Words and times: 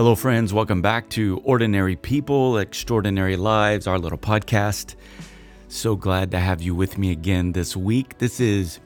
Hello, 0.00 0.14
friends. 0.14 0.54
Welcome 0.54 0.80
back 0.80 1.10
to 1.10 1.42
Ordinary 1.44 1.94
People, 1.94 2.56
Extraordinary 2.56 3.36
Lives, 3.36 3.86
our 3.86 3.98
little 3.98 4.16
podcast. 4.16 4.94
So 5.68 5.94
glad 5.94 6.30
to 6.30 6.38
have 6.38 6.62
you 6.62 6.74
with 6.74 6.96
me 6.96 7.10
again 7.10 7.52
this 7.52 7.76
week. 7.76 8.16
This 8.16 8.40
is 8.40 8.80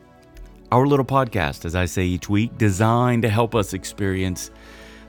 our 0.72 0.88
little 0.88 1.04
podcast, 1.04 1.64
as 1.66 1.76
I 1.76 1.84
say 1.84 2.02
each 2.02 2.28
week, 2.28 2.58
designed 2.58 3.22
to 3.22 3.28
help 3.28 3.54
us 3.54 3.74
experience 3.74 4.50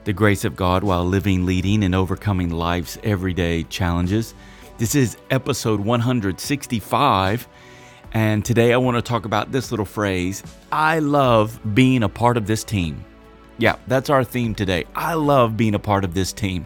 the 0.04 0.14
grace 0.14 0.46
of 0.46 0.56
God 0.56 0.84
while 0.84 1.04
living, 1.04 1.44
leading, 1.44 1.84
and 1.84 1.96
overcoming 1.96 2.52
life's 2.52 3.00
everyday 3.02 3.64
challenges. 3.64 4.36
This 4.78 4.94
is 4.94 5.18
episode 5.32 5.80
165. 5.80 7.48
And 8.14 8.46
today 8.46 8.74
I 8.74 8.78
want 8.78 8.96
to 8.96 9.02
talk 9.02 9.26
about 9.26 9.52
this 9.52 9.72
little 9.72 9.88
phrase 9.88 10.44
I 10.72 11.00
love 11.00 11.60
being 11.74 12.04
a 12.04 12.10
part 12.10 12.38
of 12.38 12.46
this 12.46 12.64
team. 12.64 13.04
Yeah, 13.58 13.78
that's 13.88 14.10
our 14.10 14.24
theme 14.24 14.54
today. 14.54 14.86
I 14.96 15.14
love 15.14 15.56
being 15.56 15.76
a 15.76 15.80
part 15.80 16.04
of 16.04 16.14
this 16.14 16.34
team. 16.34 16.66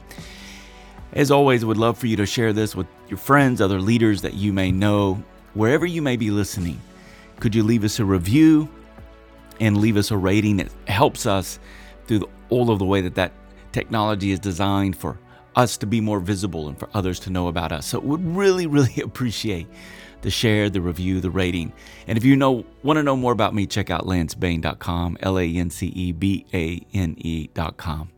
As 1.13 1.31
always, 1.31 1.63
would 1.63 1.77
love 1.77 1.98
for 1.98 2.07
you 2.07 2.17
to 2.17 2.25
share 2.25 2.53
this 2.53 2.75
with 2.75 2.88
your 3.07 3.17
friends, 3.17 3.62
other 3.62 3.79
leaders 3.79 4.21
that 4.21 4.34
you 4.34 4.53
may 4.53 4.71
know, 4.71 5.23
wherever 5.53 5.85
you 5.85 6.02
may 6.02 6.17
be 6.17 6.31
listening. 6.31 6.79
Could 7.39 7.55
you 7.55 7.63
leave 7.63 7.84
us 7.84 7.99
a 7.99 8.05
review 8.05 8.70
and 9.59 9.77
leave 9.77 9.98
us 9.98 10.12
a 10.12 10.17
rating? 10.17 10.59
It 10.59 10.71
helps 10.88 11.25
us 11.25 11.59
through 12.07 12.27
all 12.49 12.70
of 12.70 12.79
the 12.79 12.85
way 12.85 13.01
that 13.01 13.15
that 13.15 13.34
technology 13.71 14.31
is 14.31 14.40
designed 14.40 14.98
for 14.98 15.17
us 15.55 15.77
to 15.77 15.85
be 15.85 16.01
more 16.01 16.20
visible 16.20 16.67
and 16.67 16.77
for 16.77 16.90
others 16.93 17.20
to 17.21 17.29
know 17.29 17.48
about 17.48 17.71
us. 17.71 17.85
So, 17.85 17.99
would 17.99 18.35
really, 18.35 18.67
really 18.67 19.01
appreciate 19.01 19.67
the 20.21 20.31
share, 20.31 20.69
the 20.69 20.81
review, 20.81 21.21
the 21.21 21.29
rating. 21.29 21.73
And 22.07 22.17
if 22.17 22.25
you 22.25 22.35
know 22.35 22.65
want 22.83 22.97
to 22.97 23.03
know 23.03 23.15
more 23.15 23.31
about 23.31 23.53
me, 23.53 23.65
check 23.65 23.89
out 23.89 24.05
lancebane.com, 24.05 25.17
L 25.21 25.37
A 25.37 25.45
N 25.45 25.70
C 25.70 25.87
E 25.87 26.11
B 26.11 26.45
A 26.53 26.81
N 26.93 27.15
E.com. 27.17 28.09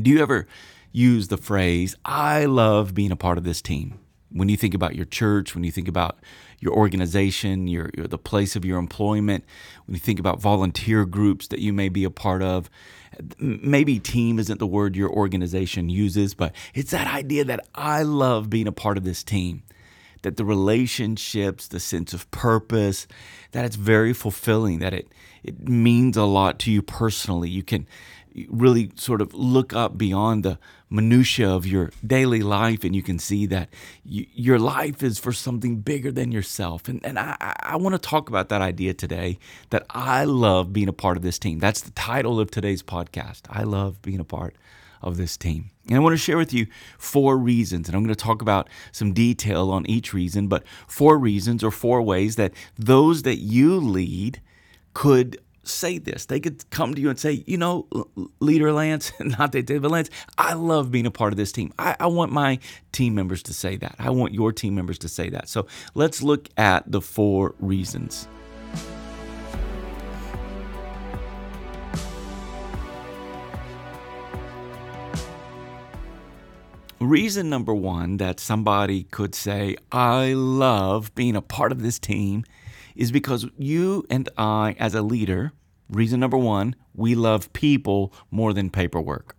Do 0.00 0.10
you 0.10 0.22
ever 0.22 0.46
use 0.92 1.28
the 1.28 1.36
phrase, 1.36 1.96
I 2.04 2.46
love 2.46 2.94
being 2.94 3.12
a 3.12 3.16
part 3.16 3.38
of 3.38 3.44
this 3.44 3.60
team? 3.60 3.98
When 4.32 4.48
you 4.48 4.56
think 4.56 4.74
about 4.74 4.94
your 4.94 5.06
church, 5.06 5.54
when 5.54 5.64
you 5.64 5.72
think 5.72 5.88
about 5.88 6.18
your 6.60 6.72
organization, 6.72 7.66
your, 7.66 7.90
your, 7.96 8.06
the 8.06 8.18
place 8.18 8.54
of 8.54 8.64
your 8.64 8.78
employment, 8.78 9.44
when 9.86 9.94
you 9.94 10.00
think 10.00 10.20
about 10.20 10.40
volunteer 10.40 11.04
groups 11.04 11.48
that 11.48 11.58
you 11.58 11.72
may 11.72 11.88
be 11.88 12.04
a 12.04 12.10
part 12.10 12.42
of, 12.42 12.70
maybe 13.38 13.98
team 13.98 14.38
isn't 14.38 14.58
the 14.58 14.66
word 14.66 14.94
your 14.94 15.10
organization 15.10 15.88
uses, 15.88 16.34
but 16.34 16.54
it's 16.74 16.92
that 16.92 17.12
idea 17.12 17.44
that 17.44 17.66
I 17.74 18.02
love 18.02 18.50
being 18.50 18.68
a 18.68 18.72
part 18.72 18.96
of 18.96 19.04
this 19.04 19.22
team. 19.22 19.62
That 20.22 20.36
the 20.36 20.44
relationships, 20.44 21.66
the 21.66 21.80
sense 21.80 22.12
of 22.12 22.30
purpose, 22.30 23.06
that 23.52 23.64
it's 23.64 23.76
very 23.76 24.12
fulfilling, 24.12 24.78
that 24.80 24.92
it 24.92 25.08
it 25.42 25.66
means 25.66 26.18
a 26.18 26.24
lot 26.24 26.58
to 26.60 26.70
you 26.70 26.82
personally. 26.82 27.48
You 27.48 27.62
can 27.62 27.86
really 28.48 28.90
sort 28.96 29.20
of 29.20 29.34
look 29.34 29.72
up 29.72 29.98
beyond 29.98 30.44
the 30.44 30.58
minutia 30.88 31.48
of 31.48 31.66
your 31.66 31.90
daily 32.04 32.40
life 32.40 32.82
and 32.84 32.94
you 32.94 33.02
can 33.02 33.18
see 33.18 33.46
that 33.46 33.68
you, 34.04 34.26
your 34.32 34.58
life 34.58 35.02
is 35.02 35.18
for 35.18 35.32
something 35.32 35.76
bigger 35.76 36.10
than 36.10 36.32
yourself. 36.32 36.88
And, 36.88 37.04
and 37.04 37.18
i, 37.18 37.36
I 37.60 37.76
want 37.76 37.94
to 37.94 37.98
talk 37.98 38.28
about 38.28 38.48
that 38.48 38.60
idea 38.60 38.94
today 38.94 39.38
that 39.70 39.86
i 39.90 40.24
love 40.24 40.72
being 40.72 40.88
a 40.88 40.92
part 40.92 41.16
of 41.16 41.22
this 41.22 41.38
team. 41.38 41.58
That's 41.58 41.80
the 41.80 41.92
title 41.92 42.40
of 42.40 42.50
today's 42.50 42.82
podcast. 42.82 43.42
I 43.48 43.62
love 43.62 44.02
being 44.02 44.20
a 44.20 44.24
part 44.24 44.56
of 45.02 45.16
this 45.16 45.36
team. 45.36 45.70
And 45.86 45.96
i 45.96 46.00
want 46.00 46.12
to 46.12 46.18
share 46.18 46.36
with 46.36 46.52
you 46.52 46.66
four 46.98 47.38
reasons 47.38 47.88
and 47.88 47.96
i'm 47.96 48.04
going 48.04 48.14
to 48.14 48.24
talk 48.24 48.42
about 48.42 48.68
some 48.92 49.12
detail 49.12 49.70
on 49.70 49.86
each 49.86 50.12
reason 50.12 50.46
but 50.48 50.64
four 50.86 51.18
reasons 51.18 51.64
or 51.64 51.70
four 51.70 52.02
ways 52.02 52.36
that 52.36 52.52
those 52.76 53.22
that 53.22 53.36
you 53.36 53.76
lead 53.80 54.40
could 54.94 55.40
say 55.70 55.98
this. 55.98 56.26
They 56.26 56.40
could 56.40 56.68
come 56.70 56.94
to 56.94 57.00
you 57.00 57.10
and 57.10 57.18
say, 57.18 57.44
you 57.46 57.56
know, 57.56 57.86
leader 58.40 58.72
Lance, 58.72 59.12
not 59.20 59.52
that 59.52 59.66
David 59.66 59.90
Lance, 59.90 60.10
I 60.38 60.54
love 60.54 60.90
being 60.90 61.06
a 61.06 61.10
part 61.10 61.32
of 61.32 61.36
this 61.36 61.52
team. 61.52 61.72
I, 61.78 61.96
I, 62.00 62.06
want 62.06 62.32
my 62.32 62.58
team 62.92 63.14
members 63.14 63.42
to 63.44 63.54
say 63.54 63.76
that. 63.76 63.94
I 63.98 64.10
want 64.10 64.34
your 64.34 64.52
team 64.52 64.74
members 64.74 64.98
to 64.98 65.08
say 65.08 65.30
that. 65.30 65.48
So 65.48 65.66
let's 65.94 66.22
look 66.22 66.48
at 66.56 66.90
the 66.90 67.00
four 67.00 67.54
reasons. 67.58 68.28
Reason 77.00 77.48
number 77.48 77.74
one 77.74 78.18
that 78.18 78.38
somebody 78.38 79.04
could 79.04 79.34
say, 79.34 79.76
I 79.90 80.34
love 80.34 81.14
being 81.14 81.34
a 81.34 81.40
part 81.40 81.72
of 81.72 81.80
this 81.80 81.98
team 81.98 82.44
is 83.00 83.10
because 83.10 83.46
you 83.56 84.04
and 84.10 84.28
I, 84.36 84.76
as 84.78 84.94
a 84.94 85.00
leader, 85.00 85.52
reason 85.88 86.20
number 86.20 86.36
one, 86.36 86.76
we 86.94 87.14
love 87.14 87.50
people 87.54 88.12
more 88.30 88.52
than 88.52 88.68
paperwork. 88.68 89.34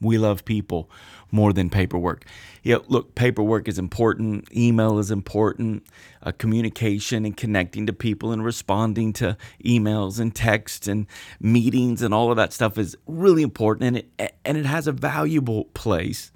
We 0.00 0.18
love 0.18 0.44
people 0.44 0.90
more 1.30 1.52
than 1.52 1.70
paperwork. 1.70 2.24
Yeah, 2.64 2.78
look, 2.88 3.14
paperwork 3.14 3.68
is 3.68 3.78
important, 3.78 4.48
email 4.54 4.98
is 4.98 5.12
important, 5.12 5.86
uh, 6.24 6.32
communication 6.32 7.24
and 7.24 7.36
connecting 7.36 7.86
to 7.86 7.92
people 7.92 8.32
and 8.32 8.44
responding 8.44 9.12
to 9.14 9.36
emails 9.64 10.18
and 10.18 10.34
texts 10.34 10.88
and 10.88 11.06
meetings 11.40 12.02
and 12.02 12.12
all 12.12 12.30
of 12.32 12.36
that 12.36 12.52
stuff 12.52 12.76
is 12.78 12.96
really 13.06 13.42
important 13.42 13.86
and 13.86 13.96
it, 14.18 14.36
and 14.44 14.58
it 14.58 14.66
has 14.66 14.88
a 14.88 14.92
valuable 14.92 15.66
place 15.66 16.32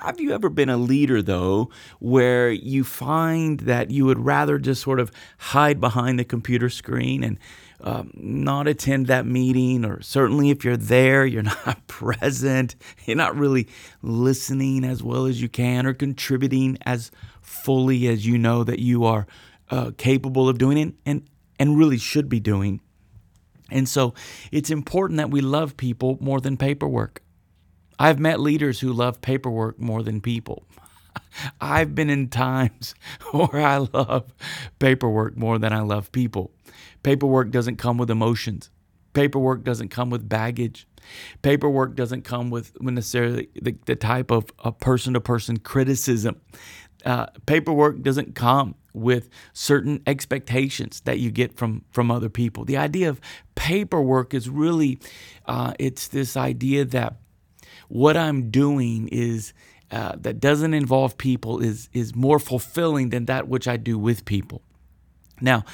have 0.00 0.20
you 0.20 0.32
ever 0.32 0.48
been 0.48 0.68
a 0.68 0.76
leader, 0.76 1.20
though, 1.20 1.70
where 1.98 2.50
you 2.50 2.82
find 2.82 3.60
that 3.60 3.90
you 3.90 4.06
would 4.06 4.18
rather 4.18 4.58
just 4.58 4.82
sort 4.82 4.98
of 4.98 5.12
hide 5.38 5.80
behind 5.80 6.18
the 6.18 6.24
computer 6.24 6.70
screen 6.70 7.22
and 7.22 7.38
um, 7.82 8.10
not 8.14 8.66
attend 8.66 9.06
that 9.08 9.26
meeting? 9.26 9.84
Or 9.84 10.00
certainly 10.00 10.50
if 10.50 10.64
you're 10.64 10.76
there, 10.76 11.26
you're 11.26 11.42
not 11.66 11.86
present, 11.88 12.74
you're 13.04 13.16
not 13.16 13.36
really 13.36 13.68
listening 14.00 14.84
as 14.84 15.02
well 15.02 15.26
as 15.26 15.42
you 15.42 15.48
can 15.48 15.86
or 15.86 15.92
contributing 15.92 16.78
as 16.86 17.10
fully 17.42 18.06
as 18.08 18.26
you 18.26 18.38
know 18.38 18.64
that 18.64 18.78
you 18.78 19.04
are 19.04 19.26
uh, 19.70 19.90
capable 19.98 20.48
of 20.48 20.58
doing 20.58 20.78
it 20.78 20.94
and, 21.04 21.28
and 21.58 21.76
really 21.76 21.98
should 21.98 22.28
be 22.28 22.40
doing. 22.40 22.80
And 23.70 23.88
so 23.88 24.14
it's 24.50 24.70
important 24.70 25.18
that 25.18 25.30
we 25.30 25.40
love 25.40 25.76
people 25.76 26.16
more 26.20 26.40
than 26.40 26.56
paperwork. 26.56 27.22
I've 28.02 28.18
met 28.18 28.40
leaders 28.40 28.80
who 28.80 28.92
love 28.92 29.20
paperwork 29.20 29.78
more 29.78 30.02
than 30.02 30.20
people. 30.20 30.64
I've 31.60 31.94
been 31.94 32.10
in 32.10 32.30
times 32.30 32.96
where 33.30 33.64
I 33.64 33.76
love 33.76 34.32
paperwork 34.80 35.36
more 35.36 35.56
than 35.56 35.72
I 35.72 35.82
love 35.82 36.10
people. 36.10 36.50
Paperwork 37.04 37.52
doesn't 37.52 37.76
come 37.76 37.98
with 37.98 38.10
emotions. 38.10 38.70
Paperwork 39.12 39.62
doesn't 39.62 39.90
come 39.90 40.10
with 40.10 40.28
baggage. 40.28 40.88
Paperwork 41.42 41.94
doesn't 41.94 42.22
come 42.22 42.50
with 42.50 42.72
necessarily 42.82 43.50
the, 43.54 43.76
the 43.86 43.94
type 43.94 44.32
of 44.32 44.50
person 44.80 45.14
to 45.14 45.20
person 45.20 45.58
criticism. 45.58 46.40
Uh, 47.04 47.26
paperwork 47.46 48.02
doesn't 48.02 48.34
come 48.34 48.74
with 48.92 49.28
certain 49.52 50.02
expectations 50.08 51.02
that 51.02 51.20
you 51.20 51.30
get 51.30 51.56
from 51.56 51.84
from 51.92 52.10
other 52.10 52.28
people. 52.28 52.64
The 52.64 52.76
idea 52.76 53.08
of 53.08 53.20
paperwork 53.54 54.34
is 54.34 54.48
really 54.48 54.98
uh, 55.46 55.74
it's 55.78 56.08
this 56.08 56.36
idea 56.36 56.84
that 56.86 57.21
what 57.92 58.16
I'm 58.16 58.48
doing 58.48 59.06
is 59.08 59.52
uh, 59.90 60.16
that 60.16 60.40
doesn't 60.40 60.72
involve 60.72 61.18
people 61.18 61.58
is 61.58 61.90
is 61.92 62.16
more 62.16 62.38
fulfilling 62.38 63.10
than 63.10 63.26
that 63.26 63.48
which 63.48 63.68
I 63.68 63.76
do 63.76 63.98
with 63.98 64.24
people. 64.24 64.62
Now, 65.42 65.66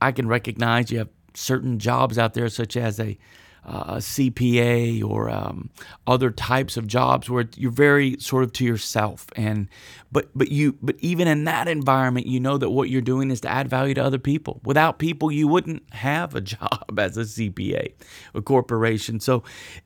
I 0.00 0.12
can 0.12 0.26
recognize 0.26 0.90
you 0.90 0.96
have 1.00 1.10
certain 1.34 1.78
jobs 1.78 2.16
out 2.16 2.32
there, 2.32 2.48
such 2.48 2.78
as 2.78 2.98
a 2.98 3.18
a 3.66 3.96
CPA 3.96 5.02
or 5.02 5.28
um, 5.28 5.70
other 6.06 6.30
types 6.30 6.76
of 6.76 6.86
jobs 6.86 7.28
where 7.28 7.48
you're 7.56 7.70
very 7.70 8.16
sort 8.20 8.44
of 8.44 8.52
to 8.54 8.64
yourself. 8.64 9.26
And 9.34 9.68
but 10.12 10.28
but 10.34 10.52
you 10.52 10.76
but 10.80 10.96
even 11.00 11.26
in 11.26 11.44
that 11.44 11.66
environment 11.66 12.26
you 12.26 12.38
know 12.38 12.58
that 12.58 12.70
what 12.70 12.88
you're 12.88 13.00
doing 13.02 13.30
is 13.30 13.40
to 13.40 13.48
add 13.48 13.68
value 13.68 13.94
to 13.94 14.04
other 14.04 14.18
people. 14.18 14.60
Without 14.64 14.98
people 14.98 15.32
you 15.32 15.48
wouldn't 15.48 15.82
have 15.92 16.34
a 16.34 16.40
job 16.56 16.98
as 16.98 17.16
a 17.16 17.22
CPA 17.22 17.92
a 18.34 18.42
corporation. 18.42 19.18
So 19.18 19.42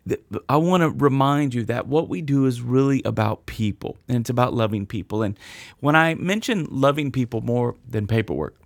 th- 0.06 0.20
I 0.48 0.56
want 0.56 0.82
to 0.82 0.90
remind 0.90 1.54
you 1.54 1.64
that 1.64 1.86
what 1.86 2.08
we 2.08 2.20
do 2.20 2.46
is 2.46 2.60
really 2.60 3.02
about 3.04 3.46
people 3.46 3.96
and 4.08 4.18
it's 4.18 4.30
about 4.30 4.52
loving 4.52 4.86
people. 4.86 5.22
And 5.22 5.38
when 5.80 5.96
I 5.96 6.14
mention 6.14 6.66
loving 6.70 7.10
people 7.10 7.40
more 7.40 7.76
than 7.88 8.06
paperwork 8.06 8.56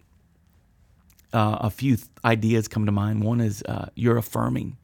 uh, 1.34 1.58
a 1.60 1.70
few 1.70 1.96
th- 1.96 2.08
ideas 2.24 2.68
come 2.68 2.86
to 2.86 2.92
mind. 2.92 3.24
One 3.24 3.40
is 3.40 3.62
uh, 3.68 3.88
you're 3.94 4.16
affirming. 4.16 4.76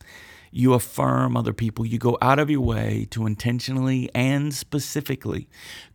You 0.53 0.75
affirm 0.75 1.37
other 1.37 1.53
people. 1.53 1.87
You 1.87 1.99
go 1.99 2.19
out 2.21 2.41
of 2.41 2.51
your 2.51 2.61
way 2.61 3.07
to 3.11 3.25
intentionally 3.25 4.11
and 4.15 4.53
specifically 4.53 5.49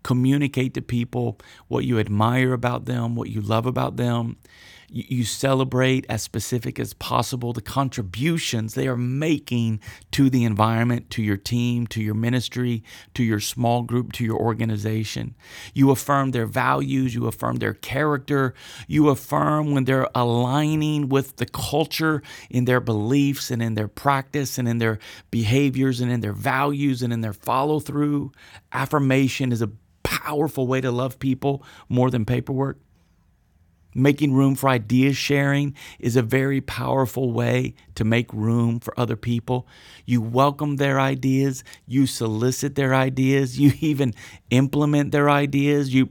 communicate 0.03 0.73
to 0.75 0.81
people 0.81 1.37
what 1.67 1.83
you 1.83 1.99
admire 1.99 2.53
about 2.53 2.85
them, 2.85 3.15
what 3.15 3.29
you 3.29 3.41
love 3.41 3.65
about 3.65 3.97
them. 3.97 4.37
You, 4.89 5.03
you 5.07 5.23
celebrate 5.23 6.05
as 6.09 6.21
specific 6.21 6.79
as 6.79 6.93
possible 6.93 7.53
the 7.53 7.61
contributions 7.61 8.73
they 8.73 8.87
are 8.87 8.97
making 8.97 9.79
to 10.11 10.29
the 10.29 10.43
environment, 10.43 11.09
to 11.11 11.23
your 11.23 11.37
team, 11.37 11.87
to 11.87 12.01
your 12.01 12.15
ministry, 12.15 12.83
to 13.13 13.23
your 13.23 13.39
small 13.39 13.83
group, 13.83 14.13
to 14.13 14.23
your 14.23 14.37
organization. 14.37 15.35
You 15.73 15.91
affirm 15.91 16.31
their 16.31 16.45
values, 16.45 17.15
you 17.15 17.27
affirm 17.27 17.57
their 17.57 17.73
character, 17.73 18.53
you 18.87 19.09
affirm 19.09 19.71
when 19.71 19.85
they're 19.85 20.09
aligning 20.15 21.09
with 21.09 21.38
the 21.38 21.45
culture 21.45 22.21
in 22.49 22.65
their 22.65 22.79
beliefs 22.79 23.51
and 23.51 23.61
in 23.61 23.75
their 23.75 23.88
practice 23.88 24.57
and 24.57 24.67
in 24.67 24.77
their 24.77 24.99
behaviors 25.31 26.01
and 26.01 26.11
in 26.11 26.21
their 26.21 26.33
values 26.33 27.01
and 27.01 27.11
in 27.11 27.21
their 27.21 27.33
follow 27.33 27.79
through. 27.79 28.31
Affirmation 28.71 29.51
is 29.51 29.61
a 29.61 29.71
powerful 30.03 30.67
way 30.67 30.81
to 30.81 30.91
love 30.91 31.19
people 31.19 31.63
more 31.89 32.09
than 32.09 32.25
paperwork. 32.25 32.79
Making 33.97 34.33
room 34.33 34.56
for 34.56 34.68
idea 34.68 35.13
sharing 35.13 35.74
is 36.00 36.18
a 36.18 36.21
very 36.21 36.59
powerful 36.59 37.31
way 37.31 37.75
to 37.95 38.03
make 38.03 38.31
room 38.33 38.81
for 38.81 38.94
other 39.00 39.15
people. 39.15 39.68
You 40.06 40.21
welcome 40.21 40.75
their 40.75 41.00
ideas, 41.00 41.63
you 41.88 42.06
solicit 42.06 42.75
their 42.75 42.94
ideas, 42.94 43.57
you 43.57 43.71
even 43.80 44.13
implement 44.50 45.13
their 45.13 45.30
ideas, 45.30 45.94
you 45.94 46.09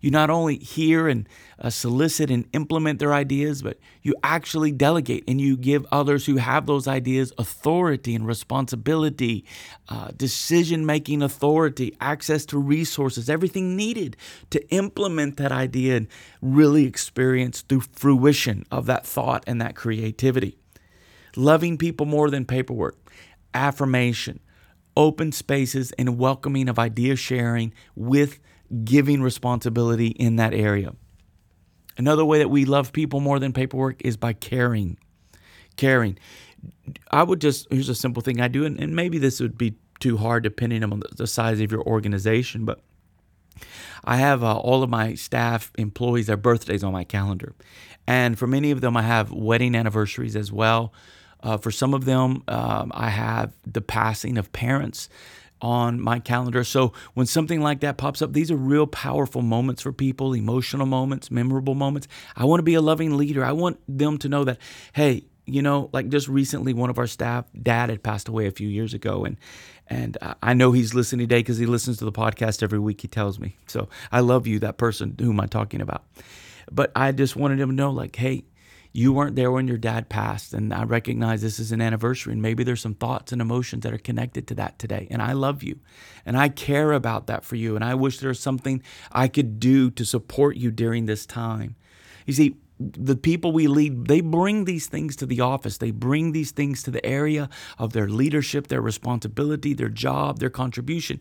you 0.00 0.10
not 0.10 0.30
only 0.30 0.56
hear 0.58 1.08
and 1.08 1.28
uh, 1.58 1.70
solicit 1.70 2.30
and 2.30 2.46
implement 2.52 2.98
their 2.98 3.12
ideas, 3.12 3.62
but 3.62 3.78
you 4.02 4.14
actually 4.22 4.72
delegate 4.72 5.24
and 5.28 5.40
you 5.40 5.56
give 5.56 5.86
others 5.92 6.26
who 6.26 6.36
have 6.36 6.66
those 6.66 6.88
ideas 6.88 7.32
authority 7.38 8.14
and 8.14 8.26
responsibility, 8.26 9.44
uh, 9.88 10.10
decision 10.16 10.86
making 10.86 11.22
authority, 11.22 11.94
access 12.00 12.46
to 12.46 12.58
resources, 12.58 13.28
everything 13.28 13.76
needed 13.76 14.16
to 14.50 14.66
implement 14.70 15.36
that 15.36 15.52
idea 15.52 15.96
and 15.96 16.08
really 16.40 16.84
experience 16.84 17.62
the 17.62 17.80
fruition 17.80 18.64
of 18.70 18.86
that 18.86 19.06
thought 19.06 19.44
and 19.46 19.60
that 19.60 19.74
creativity. 19.74 20.56
Loving 21.36 21.78
people 21.78 22.06
more 22.06 22.30
than 22.30 22.44
paperwork, 22.44 22.96
affirmation, 23.54 24.40
open 24.96 25.30
spaces, 25.32 25.92
and 25.92 26.18
welcoming 26.18 26.68
of 26.68 26.78
idea 26.78 27.14
sharing 27.16 27.72
with 27.94 28.40
giving 28.84 29.22
responsibility 29.22 30.08
in 30.08 30.36
that 30.36 30.54
area. 30.54 30.94
Another 31.96 32.24
way 32.24 32.38
that 32.38 32.48
we 32.48 32.64
love 32.64 32.92
people 32.92 33.20
more 33.20 33.38
than 33.38 33.52
paperwork 33.52 34.00
is 34.04 34.16
by 34.16 34.32
caring. 34.32 34.96
Caring. 35.76 36.18
I 37.10 37.22
would 37.22 37.40
just, 37.40 37.66
here's 37.70 37.88
a 37.88 37.94
simple 37.94 38.22
thing 38.22 38.40
I 38.40 38.48
do, 38.48 38.64
and, 38.64 38.78
and 38.78 38.94
maybe 38.94 39.18
this 39.18 39.40
would 39.40 39.58
be 39.58 39.74
too 39.98 40.16
hard 40.16 40.42
depending 40.42 40.82
on 40.82 41.02
the 41.16 41.26
size 41.26 41.60
of 41.60 41.70
your 41.70 41.82
organization, 41.82 42.64
but 42.64 42.80
I 44.04 44.16
have 44.16 44.42
uh, 44.42 44.56
all 44.56 44.82
of 44.82 44.88
my 44.88 45.14
staff 45.14 45.72
employees, 45.76 46.26
their 46.26 46.36
birthdays 46.36 46.82
on 46.82 46.92
my 46.92 47.04
calendar. 47.04 47.54
And 48.06 48.38
for 48.38 48.46
many 48.46 48.70
of 48.70 48.80
them, 48.80 48.96
I 48.96 49.02
have 49.02 49.30
wedding 49.30 49.74
anniversaries 49.74 50.36
as 50.36 50.50
well. 50.50 50.92
Uh, 51.42 51.56
for 51.56 51.70
some 51.70 51.94
of 51.94 52.04
them, 52.04 52.42
um, 52.48 52.92
I 52.94 53.10
have 53.10 53.52
the 53.66 53.80
passing 53.80 54.38
of 54.38 54.52
parents 54.52 55.08
on 55.62 56.00
my 56.00 56.18
calendar. 56.18 56.64
So 56.64 56.92
when 57.14 57.26
something 57.26 57.60
like 57.60 57.80
that 57.80 57.96
pops 57.96 58.22
up, 58.22 58.32
these 58.32 58.50
are 58.50 58.56
real 58.56 58.86
powerful 58.86 59.42
moments 59.42 59.82
for 59.82 59.92
people, 59.92 60.34
emotional 60.34 60.86
moments, 60.86 61.30
memorable 61.30 61.74
moments. 61.74 62.08
I 62.36 62.44
want 62.44 62.60
to 62.60 62.64
be 62.64 62.74
a 62.74 62.80
loving 62.80 63.16
leader. 63.16 63.44
I 63.44 63.52
want 63.52 63.78
them 63.88 64.18
to 64.18 64.28
know 64.28 64.44
that, 64.44 64.58
hey, 64.92 65.24
you 65.46 65.62
know, 65.62 65.90
like 65.92 66.08
just 66.08 66.28
recently, 66.28 66.72
one 66.72 66.90
of 66.90 66.98
our 66.98 67.06
staff, 67.06 67.44
dad 67.60 67.90
had 67.90 68.02
passed 68.02 68.28
away 68.28 68.46
a 68.46 68.52
few 68.52 68.68
years 68.68 68.94
ago, 68.94 69.24
and 69.24 69.36
and 69.88 70.16
I 70.42 70.54
know 70.54 70.70
he's 70.70 70.94
listening 70.94 71.26
today 71.26 71.40
because 71.40 71.58
he 71.58 71.66
listens 71.66 71.98
to 71.98 72.04
the 72.04 72.12
podcast 72.12 72.62
every 72.62 72.78
week. 72.78 73.00
He 73.00 73.08
tells 73.08 73.40
me, 73.40 73.56
so 73.66 73.88
I 74.12 74.20
love 74.20 74.46
you, 74.46 74.60
that 74.60 74.78
person 74.78 75.16
whom 75.18 75.40
I'm 75.40 75.48
talking 75.48 75.80
about. 75.80 76.04
But 76.70 76.92
I 76.94 77.10
just 77.10 77.34
wanted 77.34 77.58
him 77.58 77.70
to 77.70 77.74
know, 77.74 77.90
like, 77.90 78.14
hey, 78.14 78.44
you 78.92 79.12
weren't 79.12 79.36
there 79.36 79.50
when 79.52 79.68
your 79.68 79.78
dad 79.78 80.08
passed 80.08 80.52
and 80.52 80.74
i 80.74 80.82
recognize 80.82 81.42
this 81.42 81.58
is 81.58 81.72
an 81.72 81.80
anniversary 81.80 82.32
and 82.32 82.42
maybe 82.42 82.64
there's 82.64 82.80
some 82.80 82.94
thoughts 82.94 83.32
and 83.32 83.40
emotions 83.40 83.82
that 83.82 83.92
are 83.92 83.98
connected 83.98 84.46
to 84.46 84.54
that 84.54 84.78
today 84.78 85.06
and 85.10 85.22
i 85.22 85.32
love 85.32 85.62
you 85.62 85.78
and 86.26 86.36
i 86.36 86.48
care 86.48 86.92
about 86.92 87.26
that 87.26 87.44
for 87.44 87.56
you 87.56 87.76
and 87.76 87.84
i 87.84 87.94
wish 87.94 88.18
there 88.18 88.28
was 88.28 88.40
something 88.40 88.82
i 89.12 89.28
could 89.28 89.60
do 89.60 89.90
to 89.90 90.04
support 90.04 90.56
you 90.56 90.70
during 90.70 91.06
this 91.06 91.26
time 91.26 91.76
you 92.26 92.32
see 92.32 92.56
the 92.80 93.16
people 93.16 93.52
we 93.52 93.66
lead, 93.66 94.06
they 94.06 94.22
bring 94.22 94.64
these 94.64 94.86
things 94.86 95.14
to 95.16 95.26
the 95.26 95.40
office. 95.40 95.76
They 95.76 95.90
bring 95.90 96.32
these 96.32 96.50
things 96.50 96.82
to 96.84 96.90
the 96.90 97.04
area 97.04 97.50
of 97.78 97.92
their 97.92 98.08
leadership, 98.08 98.68
their 98.68 98.80
responsibility, 98.80 99.74
their 99.74 99.90
job, 99.90 100.38
their 100.38 100.50
contribution. 100.50 101.20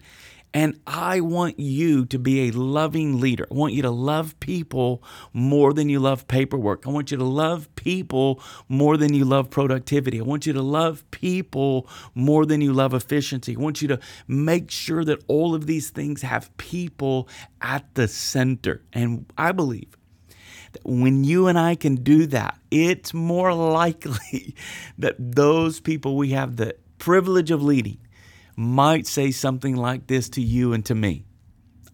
And 0.54 0.80
I 0.88 1.22
want 1.22 1.60
you 1.60 2.06
to 2.06 2.18
be 2.18 2.48
a 2.48 2.52
loving 2.52 3.20
leader. 3.20 3.46
I 3.52 3.54
want 3.54 3.74
you 3.74 3.84
to 3.84 3.92
love 3.92 4.40
people 4.40 5.04
more 5.32 5.74
than 5.74 5.90
you 5.90 6.00
love 6.00 6.28
paperwork. 6.28 6.88
I 6.88 6.90
want 6.90 7.12
you 7.12 7.18
to 7.18 7.24
love 7.24 7.74
people 7.76 8.42
more 8.68 8.98
than 8.98 9.14
you 9.14 9.26
love 9.26 9.52
productivity. 9.52 10.20
I 10.20 10.24
want 10.24 10.48
you 10.48 10.54
to 10.54 10.62
love 10.62 11.10
people 11.12 11.88
more 12.16 12.48
than 12.48 12.62
you 12.62 12.74
love 12.74 12.96
efficiency. 12.96 13.56
I 13.56 13.60
want 13.60 13.82
you 13.84 13.88
to 13.90 14.00
make 14.28 14.72
sure 14.72 15.06
that 15.06 15.24
all 15.28 15.54
of 15.54 15.68
these 15.68 15.92
things 15.92 16.24
have 16.24 16.56
people 16.58 17.30
at 17.62 17.94
the 17.94 18.08
center. 18.08 18.82
And 18.92 19.32
I 19.38 19.52
believe 19.52 19.96
that 20.72 20.84
when 20.84 21.24
you 21.24 21.48
and 21.48 21.60
I 21.60 21.76
can 21.76 21.96
do 21.96 22.26
that, 22.28 22.58
it's 22.72 23.14
more 23.14 23.54
likely 23.72 24.56
that 24.98 25.16
those 25.20 25.80
people 25.80 26.18
we 26.18 26.30
have 26.30 26.56
the 26.56 26.76
privilege 26.98 27.52
of 27.52 27.62
leading 27.62 28.00
might 28.60 29.08
say 29.08 29.32
something 29.32 29.78
like 29.78 30.08
this 30.08 30.28
to 30.28 30.42
you 30.42 30.74
and 30.74 30.84
to 30.86 30.94
me. 30.94 31.24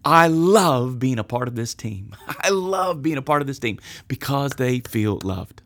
I 0.04 0.26
love 0.26 0.98
being 0.98 1.20
a 1.20 1.22
part 1.22 1.46
of 1.46 1.54
this 1.54 1.76
team. 1.76 2.12
I 2.26 2.48
love 2.48 3.02
being 3.02 3.18
a 3.18 3.22
part 3.22 3.40
of 3.40 3.46
this 3.46 3.60
team 3.60 3.78
because 4.08 4.50
they 4.54 4.80
feel 4.80 5.20
loved. 5.22 5.62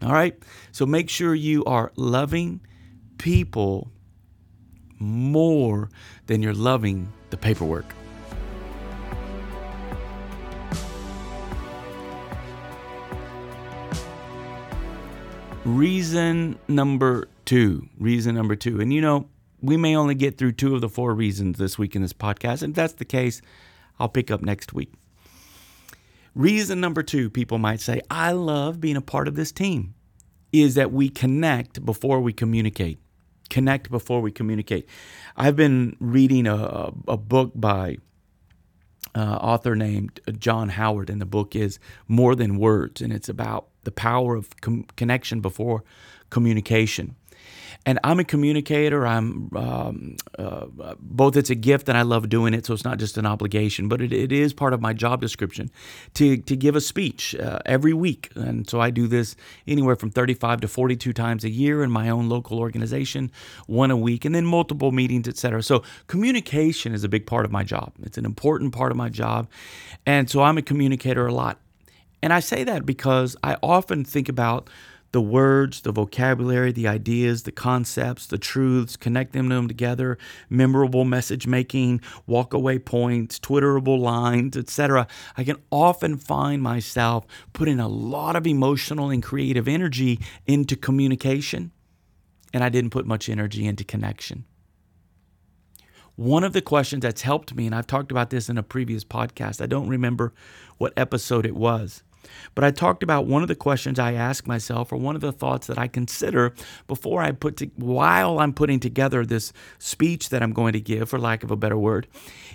All 0.00 0.10
right? 0.10 0.42
So 0.72 0.86
make 0.86 1.10
sure 1.10 1.34
you 1.34 1.66
are 1.66 1.92
loving 1.96 2.62
people 3.18 3.90
more 4.98 5.90
than 6.28 6.42
you're 6.42 6.54
loving 6.54 7.12
the 7.28 7.36
paperwork. 7.36 7.94
Reason 15.66 16.58
number 16.68 17.28
two. 17.44 17.86
Reason 17.98 18.34
number 18.34 18.56
two. 18.56 18.80
And 18.80 18.94
you 18.94 19.02
know, 19.02 19.28
we 19.60 19.76
may 19.76 19.96
only 19.96 20.14
get 20.14 20.38
through 20.38 20.52
two 20.52 20.74
of 20.74 20.80
the 20.80 20.88
four 20.88 21.14
reasons 21.14 21.58
this 21.58 21.78
week 21.78 21.96
in 21.96 22.02
this 22.02 22.12
podcast. 22.12 22.62
And 22.62 22.72
if 22.72 22.76
that's 22.76 22.92
the 22.94 23.04
case, 23.04 23.40
I'll 23.98 24.08
pick 24.08 24.30
up 24.30 24.42
next 24.42 24.72
week. 24.72 24.92
Reason 26.34 26.80
number 26.80 27.02
two, 27.02 27.30
people 27.30 27.58
might 27.58 27.80
say, 27.80 28.00
I 28.10 28.32
love 28.32 28.80
being 28.80 28.96
a 28.96 29.02
part 29.02 29.26
of 29.26 29.34
this 29.34 29.50
team, 29.50 29.94
is 30.52 30.76
that 30.76 30.92
we 30.92 31.08
connect 31.08 31.84
before 31.84 32.20
we 32.20 32.32
communicate. 32.32 33.00
Connect 33.50 33.90
before 33.90 34.20
we 34.20 34.30
communicate. 34.30 34.88
I've 35.36 35.56
been 35.56 35.96
reading 35.98 36.46
a, 36.46 36.92
a 37.08 37.16
book 37.16 37.52
by 37.54 37.96
uh, 39.14 39.38
author 39.40 39.74
named 39.74 40.20
John 40.38 40.68
Howard, 40.68 41.10
and 41.10 41.20
the 41.20 41.26
book 41.26 41.56
is 41.56 41.80
More 42.06 42.34
Than 42.36 42.58
Words, 42.58 43.00
and 43.00 43.12
it's 43.12 43.28
about 43.28 43.68
the 43.82 43.90
power 43.90 44.36
of 44.36 44.54
com- 44.60 44.84
connection 44.96 45.40
before 45.40 45.82
communication 46.30 47.16
and 47.88 47.98
I'm 48.04 48.20
a 48.20 48.24
communicator. 48.24 49.06
I'm 49.06 49.48
um, 49.56 50.16
uh, 50.38 50.66
both. 51.00 51.38
It's 51.38 51.48
a 51.48 51.54
gift, 51.54 51.88
and 51.88 51.96
I 51.96 52.02
love 52.02 52.28
doing 52.28 52.52
it. 52.52 52.66
So 52.66 52.74
it's 52.74 52.84
not 52.84 52.98
just 52.98 53.16
an 53.16 53.24
obligation, 53.24 53.88
but 53.88 54.02
it, 54.02 54.12
it 54.12 54.30
is 54.30 54.52
part 54.52 54.74
of 54.74 54.82
my 54.82 54.92
job 54.92 55.22
description 55.22 55.70
to 56.12 56.36
to 56.36 56.54
give 56.54 56.76
a 56.76 56.82
speech 56.82 57.34
uh, 57.34 57.60
every 57.64 57.94
week. 57.94 58.30
And 58.34 58.68
so 58.68 58.78
I 58.78 58.90
do 58.90 59.06
this 59.06 59.36
anywhere 59.66 59.96
from 59.96 60.10
35 60.10 60.60
to 60.60 60.68
42 60.68 61.14
times 61.14 61.44
a 61.44 61.48
year 61.48 61.82
in 61.82 61.90
my 61.90 62.10
own 62.10 62.28
local 62.28 62.58
organization, 62.58 63.32
one 63.66 63.90
a 63.90 63.96
week, 63.96 64.26
and 64.26 64.34
then 64.34 64.44
multiple 64.44 64.92
meetings, 64.92 65.26
etc. 65.26 65.62
So 65.62 65.82
communication 66.08 66.92
is 66.92 67.04
a 67.04 67.08
big 67.08 67.26
part 67.26 67.46
of 67.46 67.50
my 67.50 67.64
job. 67.64 67.94
It's 68.02 68.18
an 68.18 68.26
important 68.26 68.74
part 68.74 68.92
of 68.92 68.98
my 68.98 69.08
job, 69.08 69.48
and 70.04 70.28
so 70.28 70.42
I'm 70.42 70.58
a 70.58 70.62
communicator 70.62 71.26
a 71.26 71.32
lot. 71.32 71.58
And 72.22 72.34
I 72.34 72.40
say 72.40 72.64
that 72.64 72.84
because 72.84 73.34
I 73.42 73.56
often 73.62 74.04
think 74.04 74.28
about 74.28 74.68
the 75.12 75.20
words, 75.20 75.80
the 75.80 75.92
vocabulary, 75.92 76.72
the 76.72 76.86
ideas, 76.86 77.44
the 77.44 77.52
concepts, 77.52 78.26
the 78.26 78.38
truths, 78.38 78.96
connect 78.96 79.32
them, 79.32 79.48
them 79.48 79.68
together, 79.68 80.18
memorable 80.50 81.04
message 81.04 81.46
making, 81.46 82.00
walkaway 82.28 82.84
points, 82.84 83.38
twitterable 83.38 83.98
lines, 83.98 84.56
etc. 84.56 85.06
I 85.36 85.44
can 85.44 85.56
often 85.70 86.16
find 86.18 86.62
myself 86.62 87.26
putting 87.52 87.80
a 87.80 87.88
lot 87.88 88.36
of 88.36 88.46
emotional 88.46 89.10
and 89.10 89.22
creative 89.22 89.66
energy 89.66 90.20
into 90.46 90.76
communication, 90.76 91.72
and 92.52 92.62
I 92.62 92.68
didn't 92.68 92.90
put 92.90 93.06
much 93.06 93.28
energy 93.28 93.66
into 93.66 93.84
connection. 93.84 94.44
One 96.16 96.42
of 96.42 96.52
the 96.52 96.60
questions 96.60 97.02
that's 97.02 97.22
helped 97.22 97.54
me, 97.54 97.64
and 97.64 97.74
I've 97.74 97.86
talked 97.86 98.10
about 98.10 98.30
this 98.30 98.48
in 98.48 98.58
a 98.58 98.62
previous 98.62 99.04
podcast, 99.04 99.62
I 99.62 99.66
don't 99.66 99.88
remember 99.88 100.34
what 100.76 100.92
episode 100.96 101.46
it 101.46 101.54
was 101.54 102.02
but 102.54 102.64
I 102.64 102.70
talked 102.70 103.02
about 103.02 103.26
one 103.26 103.42
of 103.42 103.48
the 103.48 103.54
questions 103.54 103.98
I 103.98 104.12
ask 104.12 104.46
myself, 104.46 104.92
or 104.92 104.96
one 104.96 105.14
of 105.14 105.20
the 105.20 105.32
thoughts 105.32 105.66
that 105.66 105.78
I 105.78 105.88
consider 105.88 106.54
before 106.86 107.22
I 107.22 107.32
put 107.32 107.56
to, 107.58 107.66
while 107.76 108.38
I'm 108.38 108.52
putting 108.52 108.80
together 108.80 109.24
this 109.24 109.52
speech 109.78 110.30
that 110.30 110.42
I'm 110.42 110.52
going 110.52 110.72
to 110.72 110.80
give, 110.80 111.10
for 111.10 111.18
lack 111.18 111.42
of 111.42 111.50
a 111.50 111.56
better 111.56 111.78
word, 111.78 112.06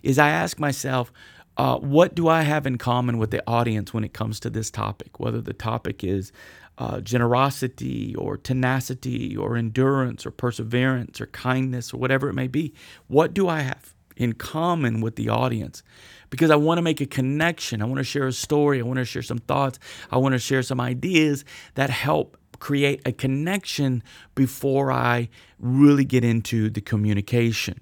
is 0.01 0.20
I 0.20 0.30
ask 0.30 0.60
myself, 0.60 1.12
uh, 1.56 1.77
what 1.77 2.15
do 2.15 2.27
I 2.27 2.42
have 2.42 2.65
in 2.65 2.80
common 2.80 3.20
with 3.20 3.30
the 3.30 3.44
audience 3.48 3.94
when 3.94 4.03
it 4.03 4.13
comes 4.13 4.39
to 4.39 4.50
this 4.50 4.72
topic? 4.72 5.20
Whether 5.20 5.39
the 5.39 5.53
topic 5.53 6.03
is 6.03 6.32
uh, 6.77 7.00
generosity 7.01 8.15
or 8.15 8.38
tenacity 8.38 9.38
or 9.38 9.56
endurance 9.56 10.25
or 10.25 10.32
perseverance 10.32 11.22
or 11.22 11.27
kindness 11.27 11.94
or 11.94 11.98
whatever 11.98 12.30
it 12.30 12.34
may 12.34 12.48
be. 12.48 12.74
What 13.08 13.34
do 13.34 13.48
I 13.48 13.60
have 13.60 13.94
in 14.15 14.34
common 14.34 15.01
with 15.01 15.15
the 15.15 15.30
audience? 15.30 15.84
Because 16.33 16.49
I 16.49 16.55
want 16.55 16.79
to 16.79 16.81
make 16.81 16.99
a 16.99 17.05
connection. 17.05 17.79
I 17.83 17.85
want 17.85 17.99
to 17.99 18.03
share 18.03 18.25
a 18.25 18.33
story. 18.33 18.79
I 18.79 18.81
want 18.81 18.97
to 18.97 19.05
share 19.05 19.21
some 19.21 19.37
thoughts. 19.37 19.77
I 20.09 20.17
want 20.17 20.33
to 20.33 20.39
share 20.39 20.63
some 20.63 20.81
ideas 20.81 21.45
that 21.75 21.91
help 21.91 22.37
create 22.57 23.03
a 23.05 23.11
connection 23.11 24.01
before 24.33 24.91
I 24.91 25.29
really 25.59 26.03
get 26.03 26.23
into 26.23 26.71
the 26.71 26.81
communication. 26.81 27.79